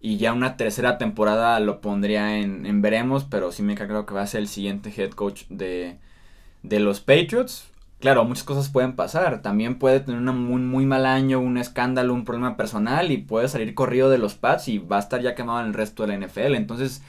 [0.00, 4.12] Y ya una tercera temporada lo pondría en, en veremos, pero sí me creo que
[4.12, 5.98] va a ser el siguiente head coach de,
[6.64, 9.40] de los Patriots claro, muchas cosas pueden pasar.
[9.40, 13.46] También puede tener un muy, muy mal año, un escándalo, un problema personal y puede
[13.46, 16.08] salir corrido de los Pats y va a estar ya quemado en el resto de
[16.18, 16.56] la NFL.
[16.56, 17.02] Entonces,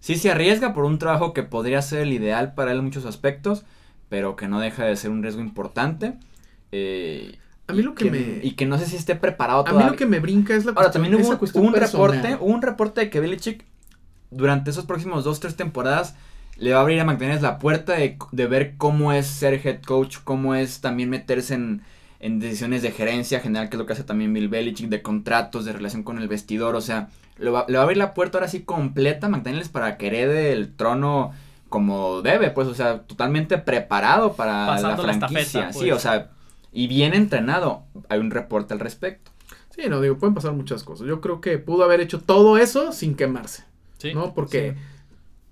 [0.00, 3.04] sí se arriesga por un trabajo que podría ser el ideal para él en muchos
[3.04, 3.66] aspectos,
[4.08, 6.14] pero que no deja de ser un riesgo importante.
[6.72, 7.36] Eh,
[7.68, 8.40] a mí lo que, me...
[8.42, 9.82] Y que no sé si esté preparado todavía.
[9.82, 11.28] A mí lo que me brinca es la Ahora, también hubo,
[11.60, 13.64] un reporte, hubo un reporte de que Belichick
[14.30, 16.14] durante esos próximos dos, tres temporadas
[16.56, 20.16] le va a abrir a McDaniels la puerta de, ver cómo es ser head coach,
[20.24, 21.82] cómo es también meterse en,
[22.40, 25.72] decisiones de gerencia general, que es lo que hace también Bill Belichick, de contratos, de
[25.74, 28.48] relación con el vestidor, o sea, le va, le va a abrir la puerta ahora
[28.48, 31.32] sí completa a McDaniels para que herede el trono
[31.68, 36.02] como debe, pues, o sea, totalmente preparado para la franquicia, sí, o pues.
[36.02, 36.30] sea,
[36.72, 39.30] y bien entrenado, hay un reporte al respecto.
[39.70, 41.06] Sí, no, digo, pueden pasar muchas cosas.
[41.06, 43.64] Yo creo que pudo haber hecho todo eso sin quemarse.
[43.98, 44.34] Sí, ¿No?
[44.34, 44.76] Porque,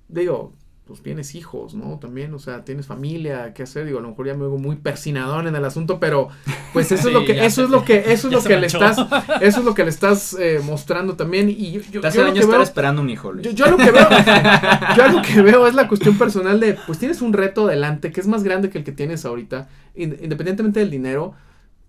[0.09, 0.53] digo,
[0.87, 1.99] pues tienes hijos, ¿no?
[1.99, 3.87] También, o sea, tienes familia, ¿qué hacer?
[3.87, 6.29] Digo, a lo mejor ya me hago muy persinador en el asunto, pero
[6.73, 8.97] pues eso es lo que, eso es lo que, eso es lo que le estás,
[9.41, 11.51] eso es lo que le estás eh, mostrando también.
[11.51, 13.53] Y yo, yo, yo años estar esperando un hijo, Luis.
[13.53, 14.09] Yo, lo que veo,
[14.97, 18.21] yo lo que veo es la cuestión personal de, pues tienes un reto adelante que
[18.21, 21.35] es más grande que el que tienes ahorita, independientemente del dinero,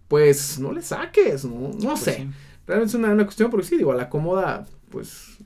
[0.08, 1.72] pues no le saques, ¿no?
[1.74, 2.28] No pues sé.
[2.65, 5.38] Realmente es una, una cuestión, porque sí, digo, a la cómoda, pues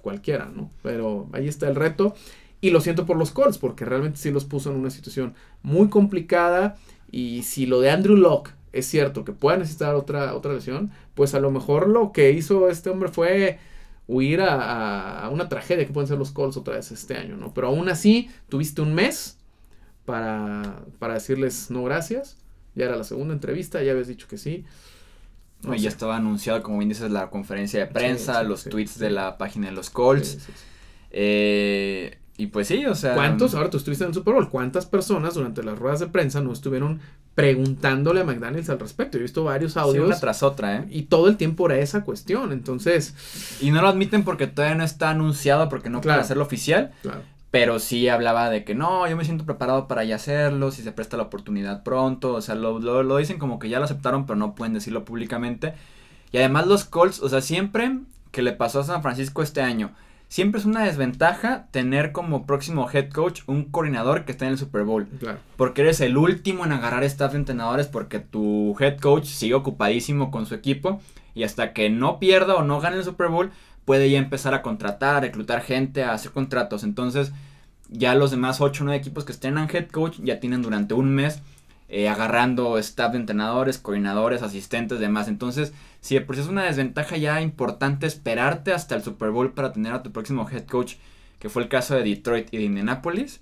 [0.00, 0.70] cualquiera, ¿no?
[0.82, 2.14] Pero ahí está el reto.
[2.60, 5.88] Y lo siento por los Colts, porque realmente sí los puso en una situación muy
[5.88, 6.76] complicada.
[7.10, 11.34] Y si lo de Andrew Locke es cierto que puede necesitar otra, otra lesión, pues
[11.34, 13.58] a lo mejor lo que hizo este hombre fue
[14.06, 17.52] huir a, una tragedia que pueden ser los Colts otra vez este año, ¿no?
[17.52, 19.38] Pero aún así, tuviste un mes
[20.06, 22.38] para, para decirles no gracias.
[22.74, 24.64] Ya era la segunda entrevista, ya habías dicho que sí.
[25.62, 29.38] No, ya estaba anunciado, como bien dices, la conferencia de prensa, los tweets de la
[29.38, 30.38] página de los Colts.
[31.10, 33.14] Eh, y pues sí, o sea.
[33.14, 36.42] ¿Cuántos, ahora tú estuviste en el Super Bowl, cuántas personas durante las ruedas de prensa
[36.42, 37.00] no estuvieron
[37.34, 39.16] preguntándole a McDaniels al respecto?
[39.16, 40.06] Yo he visto varios audios.
[40.06, 40.84] una tras otra, ¿eh?
[40.90, 43.14] Y todo el tiempo era esa cuestión, entonces.
[43.62, 46.92] Y no lo admiten porque todavía no está anunciado, porque no puede hacerlo oficial.
[47.00, 47.22] Claro.
[47.58, 50.92] Pero sí hablaba de que no, yo me siento preparado para ya hacerlo, si se
[50.92, 52.34] presta la oportunidad pronto.
[52.34, 55.04] O sea, lo, lo, lo dicen como que ya lo aceptaron, pero no pueden decirlo
[55.04, 55.74] públicamente.
[56.32, 57.98] Y además los Colts, o sea, siempre
[58.30, 59.92] que le pasó a San Francisco este año
[60.28, 64.58] siempre es una desventaja tener como próximo head coach un coordinador que esté en el
[64.58, 65.06] Super Bowl.
[65.20, 65.38] Claro.
[65.56, 70.30] Porque eres el último en agarrar staff de entrenadores porque tu head coach sigue ocupadísimo
[70.30, 71.00] con su equipo
[71.34, 73.50] y hasta que no pierda o no gane el Super Bowl
[73.86, 76.84] puede ya empezar a contratar, a reclutar gente, a hacer contratos.
[76.84, 77.32] Entonces
[77.88, 80.92] ya los demás 8 o 9 equipos que estén en head coach ya tienen durante
[80.92, 81.40] un mes
[81.88, 85.28] eh, agarrando staff de entrenadores, coordinadores, asistentes, demás.
[85.28, 89.92] Entonces, si por es una desventaja ya importante esperarte hasta el Super Bowl para tener
[89.92, 90.94] a tu próximo head coach,
[91.38, 93.40] que fue el caso de Detroit y de Indianapolis,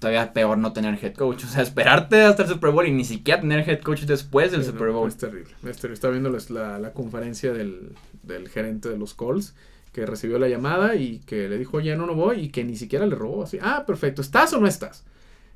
[0.00, 1.44] todavía peor no tener head coach.
[1.44, 4.64] O sea, esperarte hasta el Super Bowl y ni siquiera tener head coach después del
[4.64, 5.08] Super Bowl.
[5.08, 5.94] Es terrible, es terrible.
[5.94, 7.92] Estaba viendo la, la conferencia del,
[8.30, 9.54] del, gerente de los Colts
[9.92, 12.76] que recibió la llamada y que le dijo, oye, no, no voy, y que ni
[12.76, 13.58] siquiera le robó así.
[13.60, 15.04] Ah, perfecto, ¿estás o no estás?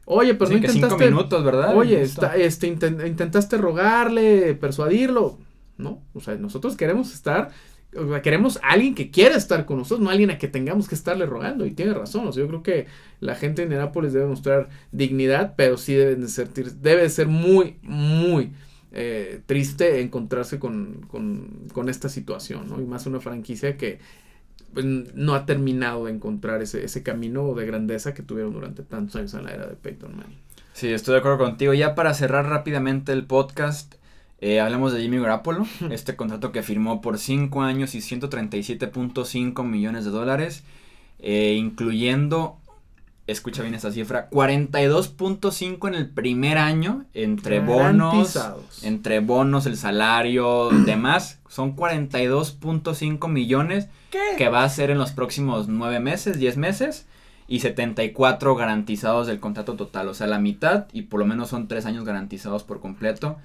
[0.06, 1.04] Oye, pero no intentaste.
[1.06, 1.76] minutos, ¿verdad?
[1.76, 5.38] Oye, este, intentaste rogarle, persuadirlo.
[5.78, 7.50] No, o sea, nosotros queremos estar.
[7.96, 10.88] O sea, queremos a alguien que quiera estar con nosotros, no alguien a que tengamos
[10.88, 11.64] que estarle rogando.
[11.64, 12.26] Y tiene razón.
[12.28, 12.86] O sea, yo creo que
[13.20, 17.78] la gente de Indianapolis debe mostrar dignidad, pero sí deben de ser, debe ser muy,
[17.82, 18.52] muy
[18.96, 22.80] eh, triste encontrarse con, con, con, esta situación, ¿no?
[22.80, 23.98] Y más una franquicia que
[24.72, 29.16] pues, no ha terminado de encontrar ese, ese camino de grandeza que tuvieron durante tantos
[29.16, 30.38] años en la era de Peyton Manning.
[30.74, 31.74] Sí, estoy de acuerdo contigo.
[31.74, 33.94] Ya para cerrar rápidamente el podcast,
[34.40, 40.04] Eh, hablamos de Jimmy Garoppolo, este contrato que firmó por 5 años y 137.5 millones
[40.04, 40.64] de dólares,
[41.18, 42.58] eh, incluyendo,
[43.26, 48.38] escucha bien esta cifra, 42.5 en el primer año, entre bonos,
[48.82, 53.88] entre bonos, el salario, demás, son 42.5 millones
[54.36, 57.06] que va a ser en los próximos 9 meses, 10 meses
[57.48, 61.68] y 74 garantizados del contrato total, o sea, la mitad y por lo menos son
[61.68, 63.38] 3 años garantizados por completo.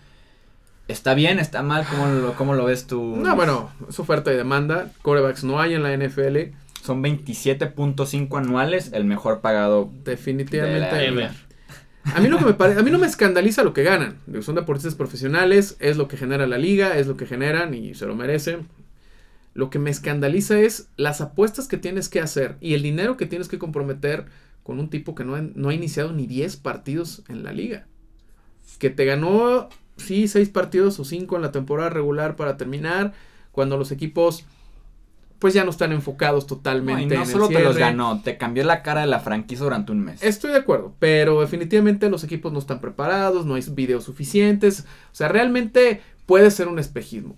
[0.89, 1.37] ¿Está bien?
[1.37, 1.85] ¿Está mal?
[1.87, 3.15] ¿Cómo lo, cómo lo ves tú?
[3.17, 4.91] No, bueno, es oferta y demanda.
[5.03, 6.51] Corebacks no hay en la NFL.
[6.89, 9.91] Son 27.5 anuales, el mejor pagado.
[10.03, 11.29] Definitivamente.
[12.03, 14.17] a mí, lo que me a mí no me escandaliza lo que ganan.
[14.41, 18.07] Son deportistas profesionales, es lo que genera la liga, es lo que generan y se
[18.07, 18.67] lo merecen.
[19.53, 23.27] Lo que me escandaliza es las apuestas que tienes que hacer y el dinero que
[23.27, 24.25] tienes que comprometer
[24.63, 27.85] con un tipo que no no ha iniciado ni 10 partidos en la liga.
[28.79, 33.13] Que te ganó sí, seis partidos o cinco en la temporada regular para terminar,
[33.51, 34.47] cuando los equipos
[35.39, 37.15] pues ya no están enfocados totalmente.
[37.15, 40.01] No, no solo te los ganó, te cambió la cara de la franquicia durante un
[40.01, 40.21] mes.
[40.21, 45.15] Estoy de acuerdo, pero definitivamente los equipos no están preparados, no hay videos suficientes, o
[45.15, 47.35] sea, realmente puede ser un espejismo.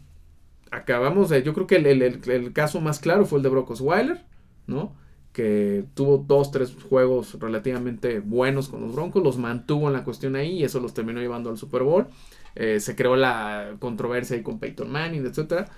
[0.71, 4.23] Acabamos de, yo creo que el, el caso más claro fue el de Brock Osweiler,
[4.67, 4.93] ¿no?
[5.33, 10.35] que tuvo dos, tres juegos relativamente buenos con los Broncos, los mantuvo en la cuestión
[10.35, 12.07] ahí y eso los terminó llevando al Super Bowl.
[12.55, 15.69] Eh, se creó la controversia ahí con Peyton Manning, etc.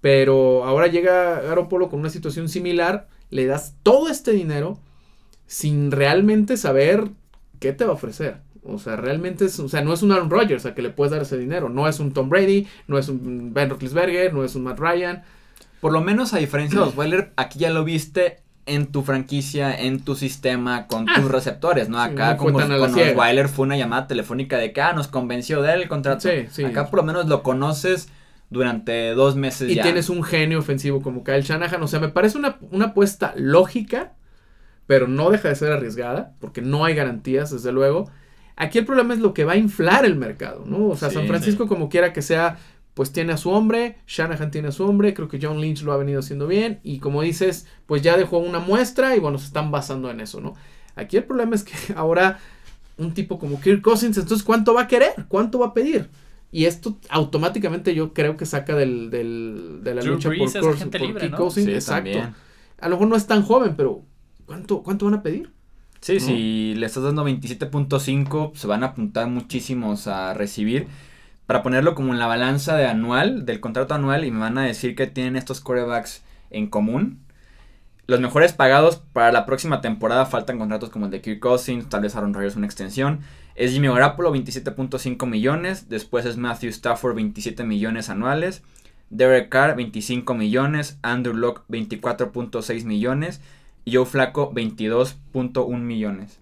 [0.00, 4.78] Pero ahora llega Garoppolo con una situación similar, le das todo este dinero
[5.46, 7.08] sin realmente saber
[7.58, 8.36] qué te va a ofrecer.
[8.62, 11.10] O sea, realmente es, o sea, no es un Aaron Rodgers a que le puedes
[11.10, 11.68] dar ese dinero.
[11.68, 15.22] No es un Tom Brady, no es un Ben Roethlisberger, no es un Matt Ryan.
[15.80, 19.74] Por lo menos a diferencia de los Weller, aquí ya lo viste en tu franquicia,
[19.74, 21.28] en tu sistema, con tus ah.
[21.28, 22.00] receptores, ¿no?
[22.00, 25.82] Acá como con Osweiler fue una llamada telefónica de que ah, nos convenció de él
[25.82, 26.28] el contrato.
[26.66, 28.08] Acá por lo menos lo conoces
[28.50, 31.82] durante dos meses y tienes un genio ofensivo como Kyle Shanahan.
[31.82, 34.14] O sea, me parece una, apuesta lógica,
[34.86, 38.10] pero no deja de ser arriesgada, porque no hay garantías, desde luego.
[38.56, 40.88] Aquí el problema es lo que va a inflar el mercado, ¿no?
[40.88, 42.58] O sea, San Francisco, como quiera que sea,
[42.94, 45.92] pues tiene a su hombre, Shanahan tiene a su hombre, creo que John Lynch lo
[45.92, 49.46] ha venido haciendo bien y como dices, pues ya dejó una muestra y bueno, se
[49.46, 50.56] están basando en eso, ¿no?
[50.96, 52.40] Aquí el problema es que ahora
[52.96, 55.12] un tipo como Kirk Cousins, entonces ¿cuánto va a querer?
[55.28, 56.10] ¿Cuánto va a pedir?
[56.50, 61.68] Y esto automáticamente yo creo que saca del, del de la lucha por, Kirk Cousins.
[61.68, 62.18] exacto.
[62.80, 64.02] A lo mejor no es tan joven, pero
[64.46, 65.52] ¿cuánto, cuánto van a pedir?
[66.00, 70.86] Sí, si le estás dando 27.5, se van a apuntar muchísimos a recibir
[71.46, 74.62] para ponerlo como en la balanza de anual, del contrato anual, y me van a
[74.62, 77.20] decir que tienen estos corebacks en común.
[78.08, 82.00] Los mejores pagados para la próxima temporada faltan contratos como el de Kirk Cousins, tal
[82.00, 83.20] vez Aaron Rodgers una extensión.
[83.54, 85.90] Es Jimmy Garoppolo, 27.5 millones.
[85.90, 88.62] Después es Matthew Stafford, 27 millones anuales.
[89.10, 90.98] Derek Carr, 25 millones.
[91.02, 93.42] Andrew Locke, 24.6 millones.
[93.84, 96.38] Y Joe Flaco, 22.1 millones.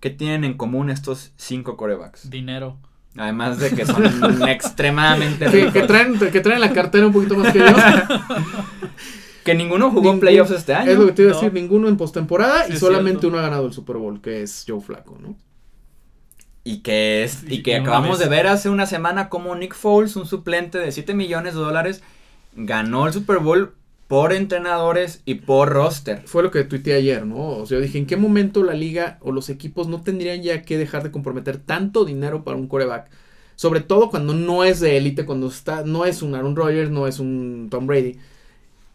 [0.00, 2.30] ¿Qué tienen en común estos cinco corebacks?
[2.30, 2.78] Dinero.
[3.18, 4.02] Además de que son
[4.48, 7.66] extremadamente que, traen, que traen la cartera un poquito más que yo.
[9.44, 10.90] que ninguno jugó playoffs este año.
[10.90, 13.66] Es lo que te iba a decir, ninguno en postemporada y solamente uno ha ganado
[13.66, 15.36] el Super Bowl, que es Joe Flaco, ¿no?
[16.64, 20.26] Y que es y que acabamos de ver hace una semana como Nick Foles, un
[20.26, 22.02] suplente de 7 millones de dólares,
[22.54, 23.74] ganó el Super Bowl
[24.12, 26.22] por entrenadores y por roster.
[26.26, 27.48] Fue lo que tuiteé ayer, ¿no?
[27.48, 30.62] O sea, yo dije, ¿en qué momento la liga o los equipos no tendrían ya
[30.62, 33.10] que dejar de comprometer tanto dinero para un coreback?
[33.56, 37.06] Sobre todo cuando no es de élite, cuando está, no es un Aaron Rodgers, no
[37.06, 38.18] es un Tom Brady.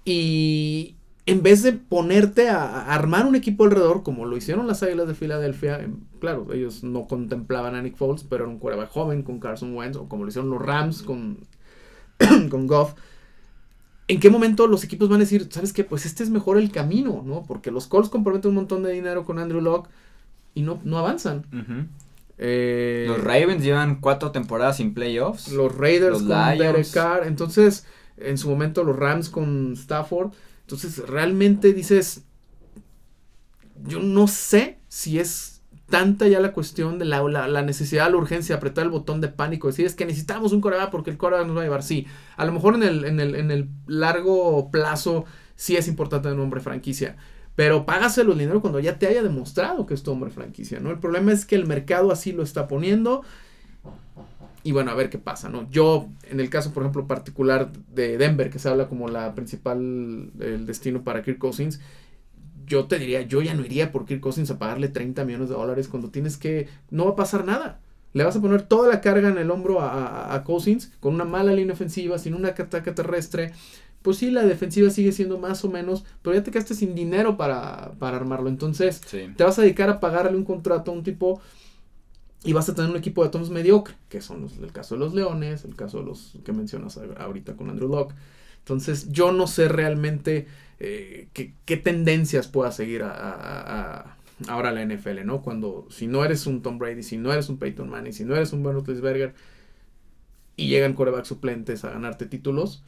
[0.09, 5.09] Y en vez de ponerte a, armar un equipo alrededor, como lo hicieron las Águilas
[5.09, 9.21] de Filadelfia, em, claro, ellos no contemplaban a Nick Foles, pero era un coreback joven
[9.21, 11.39] con Carson Wentz, o como lo hicieron los Rams con,
[12.49, 12.93] con Goff
[14.07, 15.83] ¿En qué momento los equipos van a decir, sabes qué?
[15.83, 17.43] Pues este es mejor el camino, ¿no?
[17.45, 19.89] Porque los Colts comprometen un montón de dinero con Andrew Locke
[20.53, 21.45] y no, no avanzan.
[22.37, 25.51] Eh, los Ravens llevan cuatro temporadas sin playoffs.
[25.51, 27.27] Los Raiders con Derek Carr.
[27.27, 27.85] Entonces,
[28.17, 30.31] en su momento, los Rams con Stafford.
[30.61, 32.25] Entonces, realmente dices,
[33.85, 38.55] yo no sé si es tanta ya la cuestión de la, la, necesidad, la urgencia,
[38.55, 41.55] apretar el botón de pánico, decir es que necesitamos un coreback porque el coreback nos
[41.55, 41.83] va a llevar.
[41.83, 45.25] Sí, a lo mejor en el, en el, en el largo plazo
[45.55, 47.15] sí es importante un hombre franquicia.
[47.55, 50.91] Pero págaselo el dinero cuando ya te haya demostrado que es tu hombre franquicia, ¿no?
[50.91, 53.23] El problema es que el mercado así lo está poniendo.
[54.67, 55.71] Y bueno, a ver qué pasa, ¿no?
[55.71, 60.29] Yo, en el caso, por ejemplo, particular de Denver, que se habla como la principal,
[60.41, 61.79] el destino para Kirk Cousins,
[62.65, 65.55] yo te diría, yo ya no iría por Kirk Cousins a pagarle 30 millones de
[65.55, 67.79] dólares cuando tienes que, no va a pasar nada.
[68.11, 71.23] le vas a poner toda la carga en el hombro a, a, Cousins con una
[71.23, 73.53] mala línea ofensiva, sin un ataque terrestre.
[74.01, 77.37] Pues sí, la defensiva sigue siendo más o menos, pero ya te quedaste sin dinero
[77.37, 78.49] para, para armarlo.
[78.49, 81.39] Entonces, te vas a dedicar a pagarle un contrato a un tipo
[82.47, 84.99] y vas a tener un equipo de tonos mediocre, que son los, el caso de
[84.99, 88.15] los Leones, el caso de los que mencionas ahorita con Andrew Locke.
[88.59, 90.47] Entonces, yo no sé realmente
[90.79, 94.15] eh, qué, tendencias pueda seguir a,
[94.47, 95.41] ahora la NFL, ¿no?
[95.41, 98.33] Cuando, si no eres un Tom Brady, si no eres un Peyton Manning, si no
[98.33, 99.33] eres un Ben Roethlisberger,
[100.55, 102.81] y llegan corebacks suplentes a ganarte títulos,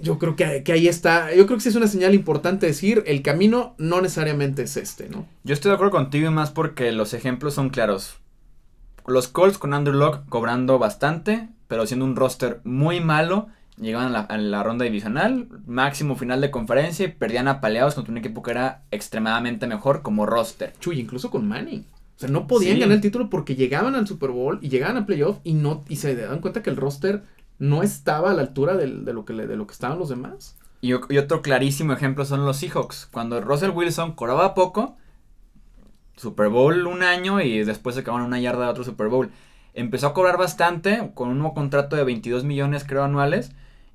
[0.00, 3.02] yo creo que, que, ahí está, yo creo que sí es una señal importante decir,
[3.06, 5.26] el camino no necesariamente es este, ¿no?
[5.44, 8.16] Yo estoy de acuerdo contigo y más porque los ejemplos son claros.
[9.06, 14.38] Los Colts con Andrew Locke cobrando bastante, pero siendo un roster muy malo, llegaban a
[14.38, 18.84] la, ronda divisional, máximo final de conferencia y perdían apaleados contra un equipo que era
[18.90, 20.72] extremadamente mejor como roster.
[20.80, 21.84] Chuy, incluso con Manning.
[22.16, 25.06] O sea, no podían ganar el título porque llegaban al Super Bowl y llegaban a
[25.06, 27.24] playoff y no y se dan cuenta que el roster
[27.62, 30.56] no estaba a la altura de, lo, que de lo que estaban los demás.
[30.80, 33.06] Y, otro clarísimo ejemplo son los Seahawks.
[33.12, 34.96] Cuando Russell Wilson cobraba poco,
[36.16, 39.30] Super Bowl un año y después se acabaron una yarda de otro Super Bowl.
[39.74, 43.52] Empezó a cobrar bastante con un nuevo contrato de 22 millones creo anuales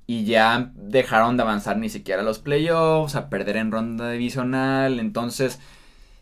[0.07, 4.97] y ya dejaron de avanzar ni siquiera a los playoffs, a perder en ronda divisional,
[5.01, 5.59] entonces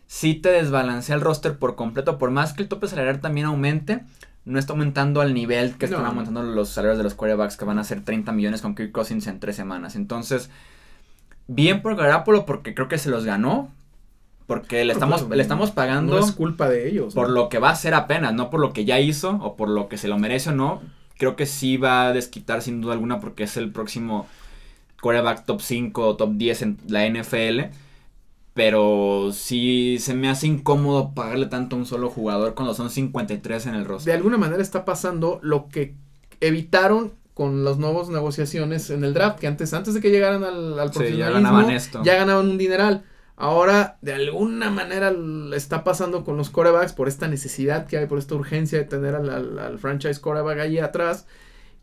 [0.08, 4.04] sí te desbalancea el roster por completo, por más que el tope salarial también aumente,
[4.46, 7.80] no está aumentando al nivel que están aumentando los salarios de los quarterbacks que van
[7.80, 9.96] a ser 30 millones con Kirk Cousins en tres semanas.
[9.96, 10.50] Entonces,
[11.48, 13.70] bien por Garapolo porque creo que se los ganó.
[14.46, 16.20] Porque le estamos, pues, le estamos pagando.
[16.20, 17.12] No es culpa de ellos.
[17.12, 19.68] Por lo que va a hacer apenas, no por lo que ya hizo o por
[19.68, 20.80] lo que se lo merece o no.
[21.18, 24.28] Creo que sí va a desquitar sin duda alguna porque es el próximo
[25.00, 27.74] quarterback top 5 o top 10 en la NFL
[28.56, 33.66] pero sí se me hace incómodo pagarle tanto a un solo jugador cuando son 53
[33.66, 34.10] en el roster.
[34.10, 35.94] De alguna manera está pasando lo que
[36.40, 40.80] evitaron con las nuevas negociaciones en el draft, que antes, antes de que llegaran al,
[40.80, 42.02] al sí, ya ganaban esto.
[42.02, 43.04] Ya ganaban un dineral.
[43.36, 45.12] Ahora, de alguna manera,
[45.54, 49.16] está pasando con los corebacks por esta necesidad que hay, por esta urgencia de tener
[49.16, 51.26] al, al franchise coreback ahí atrás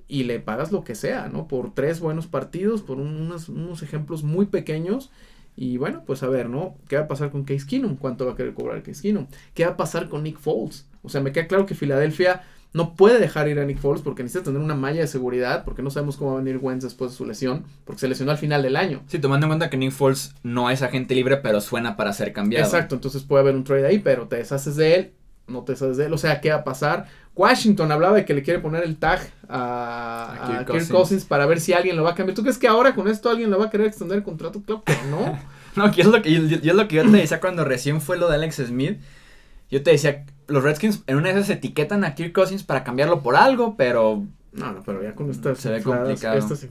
[0.07, 1.47] y le pagas lo que sea, ¿no?
[1.47, 5.11] Por tres buenos partidos, por unos, unos ejemplos muy pequeños
[5.55, 6.75] y bueno, pues a ver, ¿no?
[6.87, 7.95] ¿Qué va a pasar con Case Keenum?
[7.95, 9.27] ¿Cuánto va a querer cobrar Case Keenum?
[9.53, 10.87] ¿Qué va a pasar con Nick Foles?
[11.03, 12.43] O sea, me queda claro que Filadelfia
[12.73, 15.83] no puede dejar ir a Nick Foles porque necesita tener una malla de seguridad, porque
[15.83, 18.39] no sabemos cómo va a venir Wentz después de su lesión, porque se lesionó al
[18.39, 19.03] final del año.
[19.07, 22.33] Sí, tomando en cuenta que Nick Foles no es agente libre, pero suena para ser
[22.33, 22.65] cambiado.
[22.65, 25.13] Exacto, entonces puede haber un trade ahí, pero te deshaces de él,
[25.47, 26.13] no te deshaces de él.
[26.13, 27.07] O sea, ¿qué va a pasar?
[27.35, 31.25] Washington hablaba de que le quiere poner el tag a, Kirk, Cousins.
[31.25, 32.35] para ver si alguien lo va a cambiar.
[32.35, 34.61] ¿Tú crees que ahora con esto alguien lo va a querer extender el contrato?
[34.61, 35.39] Claro que no.
[35.75, 38.17] no, que es lo que yo, es lo que yo te decía cuando recién fue
[38.17, 38.99] lo de Alex Smith.
[39.71, 43.21] Yo te decía, los Redskins en una de esas etiquetan a Kirk Cousins para cambiarlo
[43.21, 44.23] por algo, pero
[44.53, 46.37] no, no, pero ya con estas se ve complicado.
[46.37, 46.67] Estas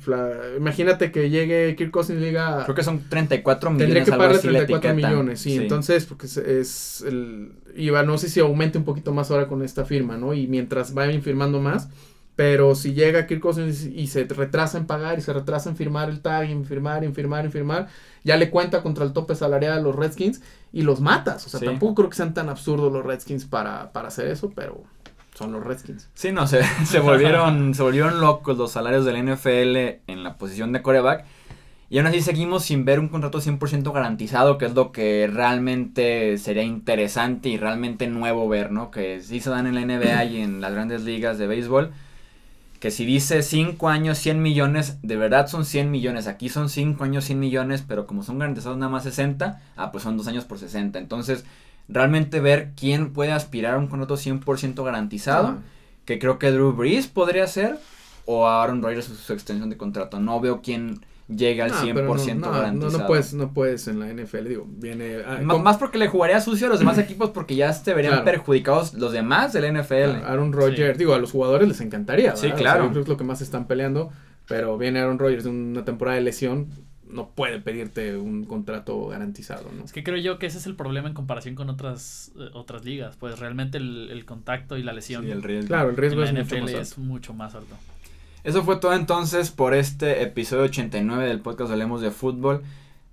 [0.57, 2.63] Imagínate que llegue Kirk Cousins y diga.
[2.65, 3.87] Creo que son 34 millones.
[3.87, 7.53] Tendría que pagarle 34 millones, sí, Entonces, porque es, el.
[7.75, 10.33] Iba, no sé si aumente un poquito más ahora con esta firma, ¿no?
[10.33, 11.89] Y mientras vayan firmando más.
[12.35, 16.09] Pero si llega Kirk Cousins y se retrasa en pagar y se retrasa en firmar
[16.09, 17.89] el tag, en firmar, en firmar, en firmar,
[18.25, 20.41] ya le cuenta contra el tope salarial a los Redskins
[20.73, 21.47] y los matas.
[21.47, 24.83] O sea, tampoco creo que sean tan absurdos los Redskins para, para hacer eso, pero
[25.35, 26.09] son los Redskins.
[26.15, 29.77] Sí, no, se, se, volvieron, se volvieron locos los salarios del NFL
[30.07, 31.25] en la posición de coreback.
[31.93, 36.39] Y aún así seguimos sin ver un contrato 100% garantizado, que es lo que realmente
[36.39, 38.91] sería interesante y realmente nuevo ver, ¿no?
[38.91, 41.93] Que sí se dan en la NBA y en las grandes ligas de béisbol.
[42.81, 46.29] Que si dice 5 años 100 millones, de verdad son 100 millones.
[46.29, 50.03] Aquí son 5 años 100 millones, pero como son garantizados nada más 60, ah, pues
[50.03, 50.99] son 2 años por 60.
[50.99, 51.45] Entonces,
[51.93, 55.59] realmente ver quién puede aspirar a un contrato 100% garantizado,
[56.05, 57.79] que creo que Drew Brees podría ser,
[58.25, 60.21] o Aaron Rodgers su, su extensión de contrato.
[60.21, 62.99] No veo quién llega al 100% garantizado.
[62.99, 65.19] No, puedes, no puedes en la NFL, digo, viene...
[65.27, 68.95] Ah, más, porque le jugaría sucio a los demás equipos porque ya se verían perjudicados
[68.95, 70.25] los demás del NFL.
[70.25, 72.85] Aaron Rodgers, digo, a los jugadores les encantaría, Sí, claro.
[72.85, 74.11] creo que es lo que más están peleando,
[74.49, 76.69] pero viene Aaron Rodgers de una temporada de lesión,
[77.13, 79.85] no puede pedirte un contrato garantizado, ¿no?
[79.85, 82.85] Es que creo yo que ese es el problema en comparación con otras eh, otras
[82.85, 85.29] ligas, pues realmente el, contacto y la lesión.
[85.31, 85.69] el riesgo.
[85.69, 87.77] Claro, el riesgo en es, NFL mucho es mucho más alto.
[88.45, 92.63] Eso fue todo entonces por este episodio 89 del podcast Hablemos de Fútbol.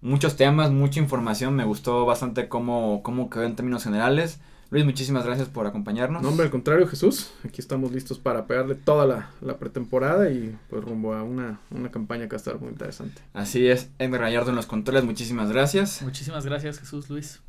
[0.02, 4.40] Muchos temas, mucha información, me gustó bastante cómo, cómo quedó en términos generales.
[4.72, 6.22] Luis, muchísimas gracias por acompañarnos.
[6.22, 7.32] No, hombre, al contrario, Jesús.
[7.44, 11.60] Aquí estamos listos para pegarle toda la, pretemporada y pues rumbo a una,
[11.92, 13.20] campaña que va a estar muy interesante.
[13.34, 16.04] Así es, Edgar Gallardo en los controles, muchísimas gracias.
[16.04, 17.42] Muchísimas gracias, Jesús, Luis.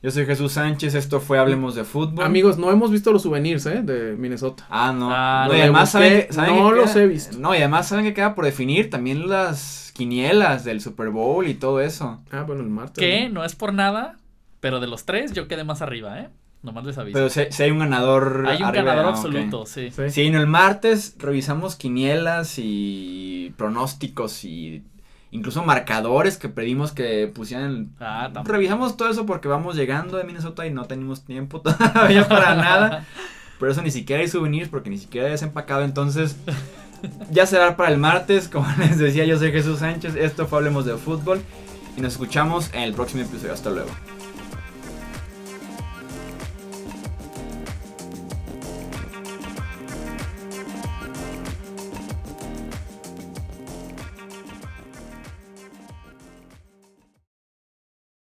[0.00, 2.24] Yo soy Jesús Sánchez, esto fue Hablemos de Fútbol.
[2.24, 3.82] Amigos, no hemos visto los souvenirs, ¿eh?
[3.82, 4.64] De Minnesota.
[4.70, 5.08] Ah, no.
[5.10, 7.38] Ah, no no y además saben, saben no que los queda- he visto.
[7.40, 11.54] No, y además saben que queda por definir también las quinielas del Super Bowl y
[11.54, 12.22] todo eso.
[12.30, 12.98] Ah, bueno, el martes.
[12.98, 14.18] Que no es por nada,
[14.60, 16.28] pero de los tres yo quedé más arriba, ¿eh?
[16.62, 17.14] Nomás les aviso.
[17.14, 18.44] Pero si, si hay un ganador.
[18.48, 19.16] Hay un arriba, ganador ok.
[19.16, 19.90] absoluto, sí.
[19.90, 20.10] Sí.
[20.10, 24.82] Sí, no, el martes revisamos quinielas y pronósticos y
[25.30, 27.90] incluso marcadores que pedimos que pusieran.
[28.00, 28.52] Ah, tampoco.
[28.52, 33.06] Revisamos todo eso porque vamos llegando de Minnesota y no tenemos tiempo todavía para nada.
[33.58, 35.82] Por eso ni siquiera hay souvenirs porque ni siquiera he desempacado.
[35.82, 36.36] Entonces,
[37.30, 38.48] ya será para el martes.
[38.48, 40.16] Como les decía, yo soy Jesús Sánchez.
[40.16, 41.40] Esto fue Hablemos de Fútbol.
[41.96, 43.52] Y nos escuchamos en el próximo episodio.
[43.52, 43.90] Hasta luego.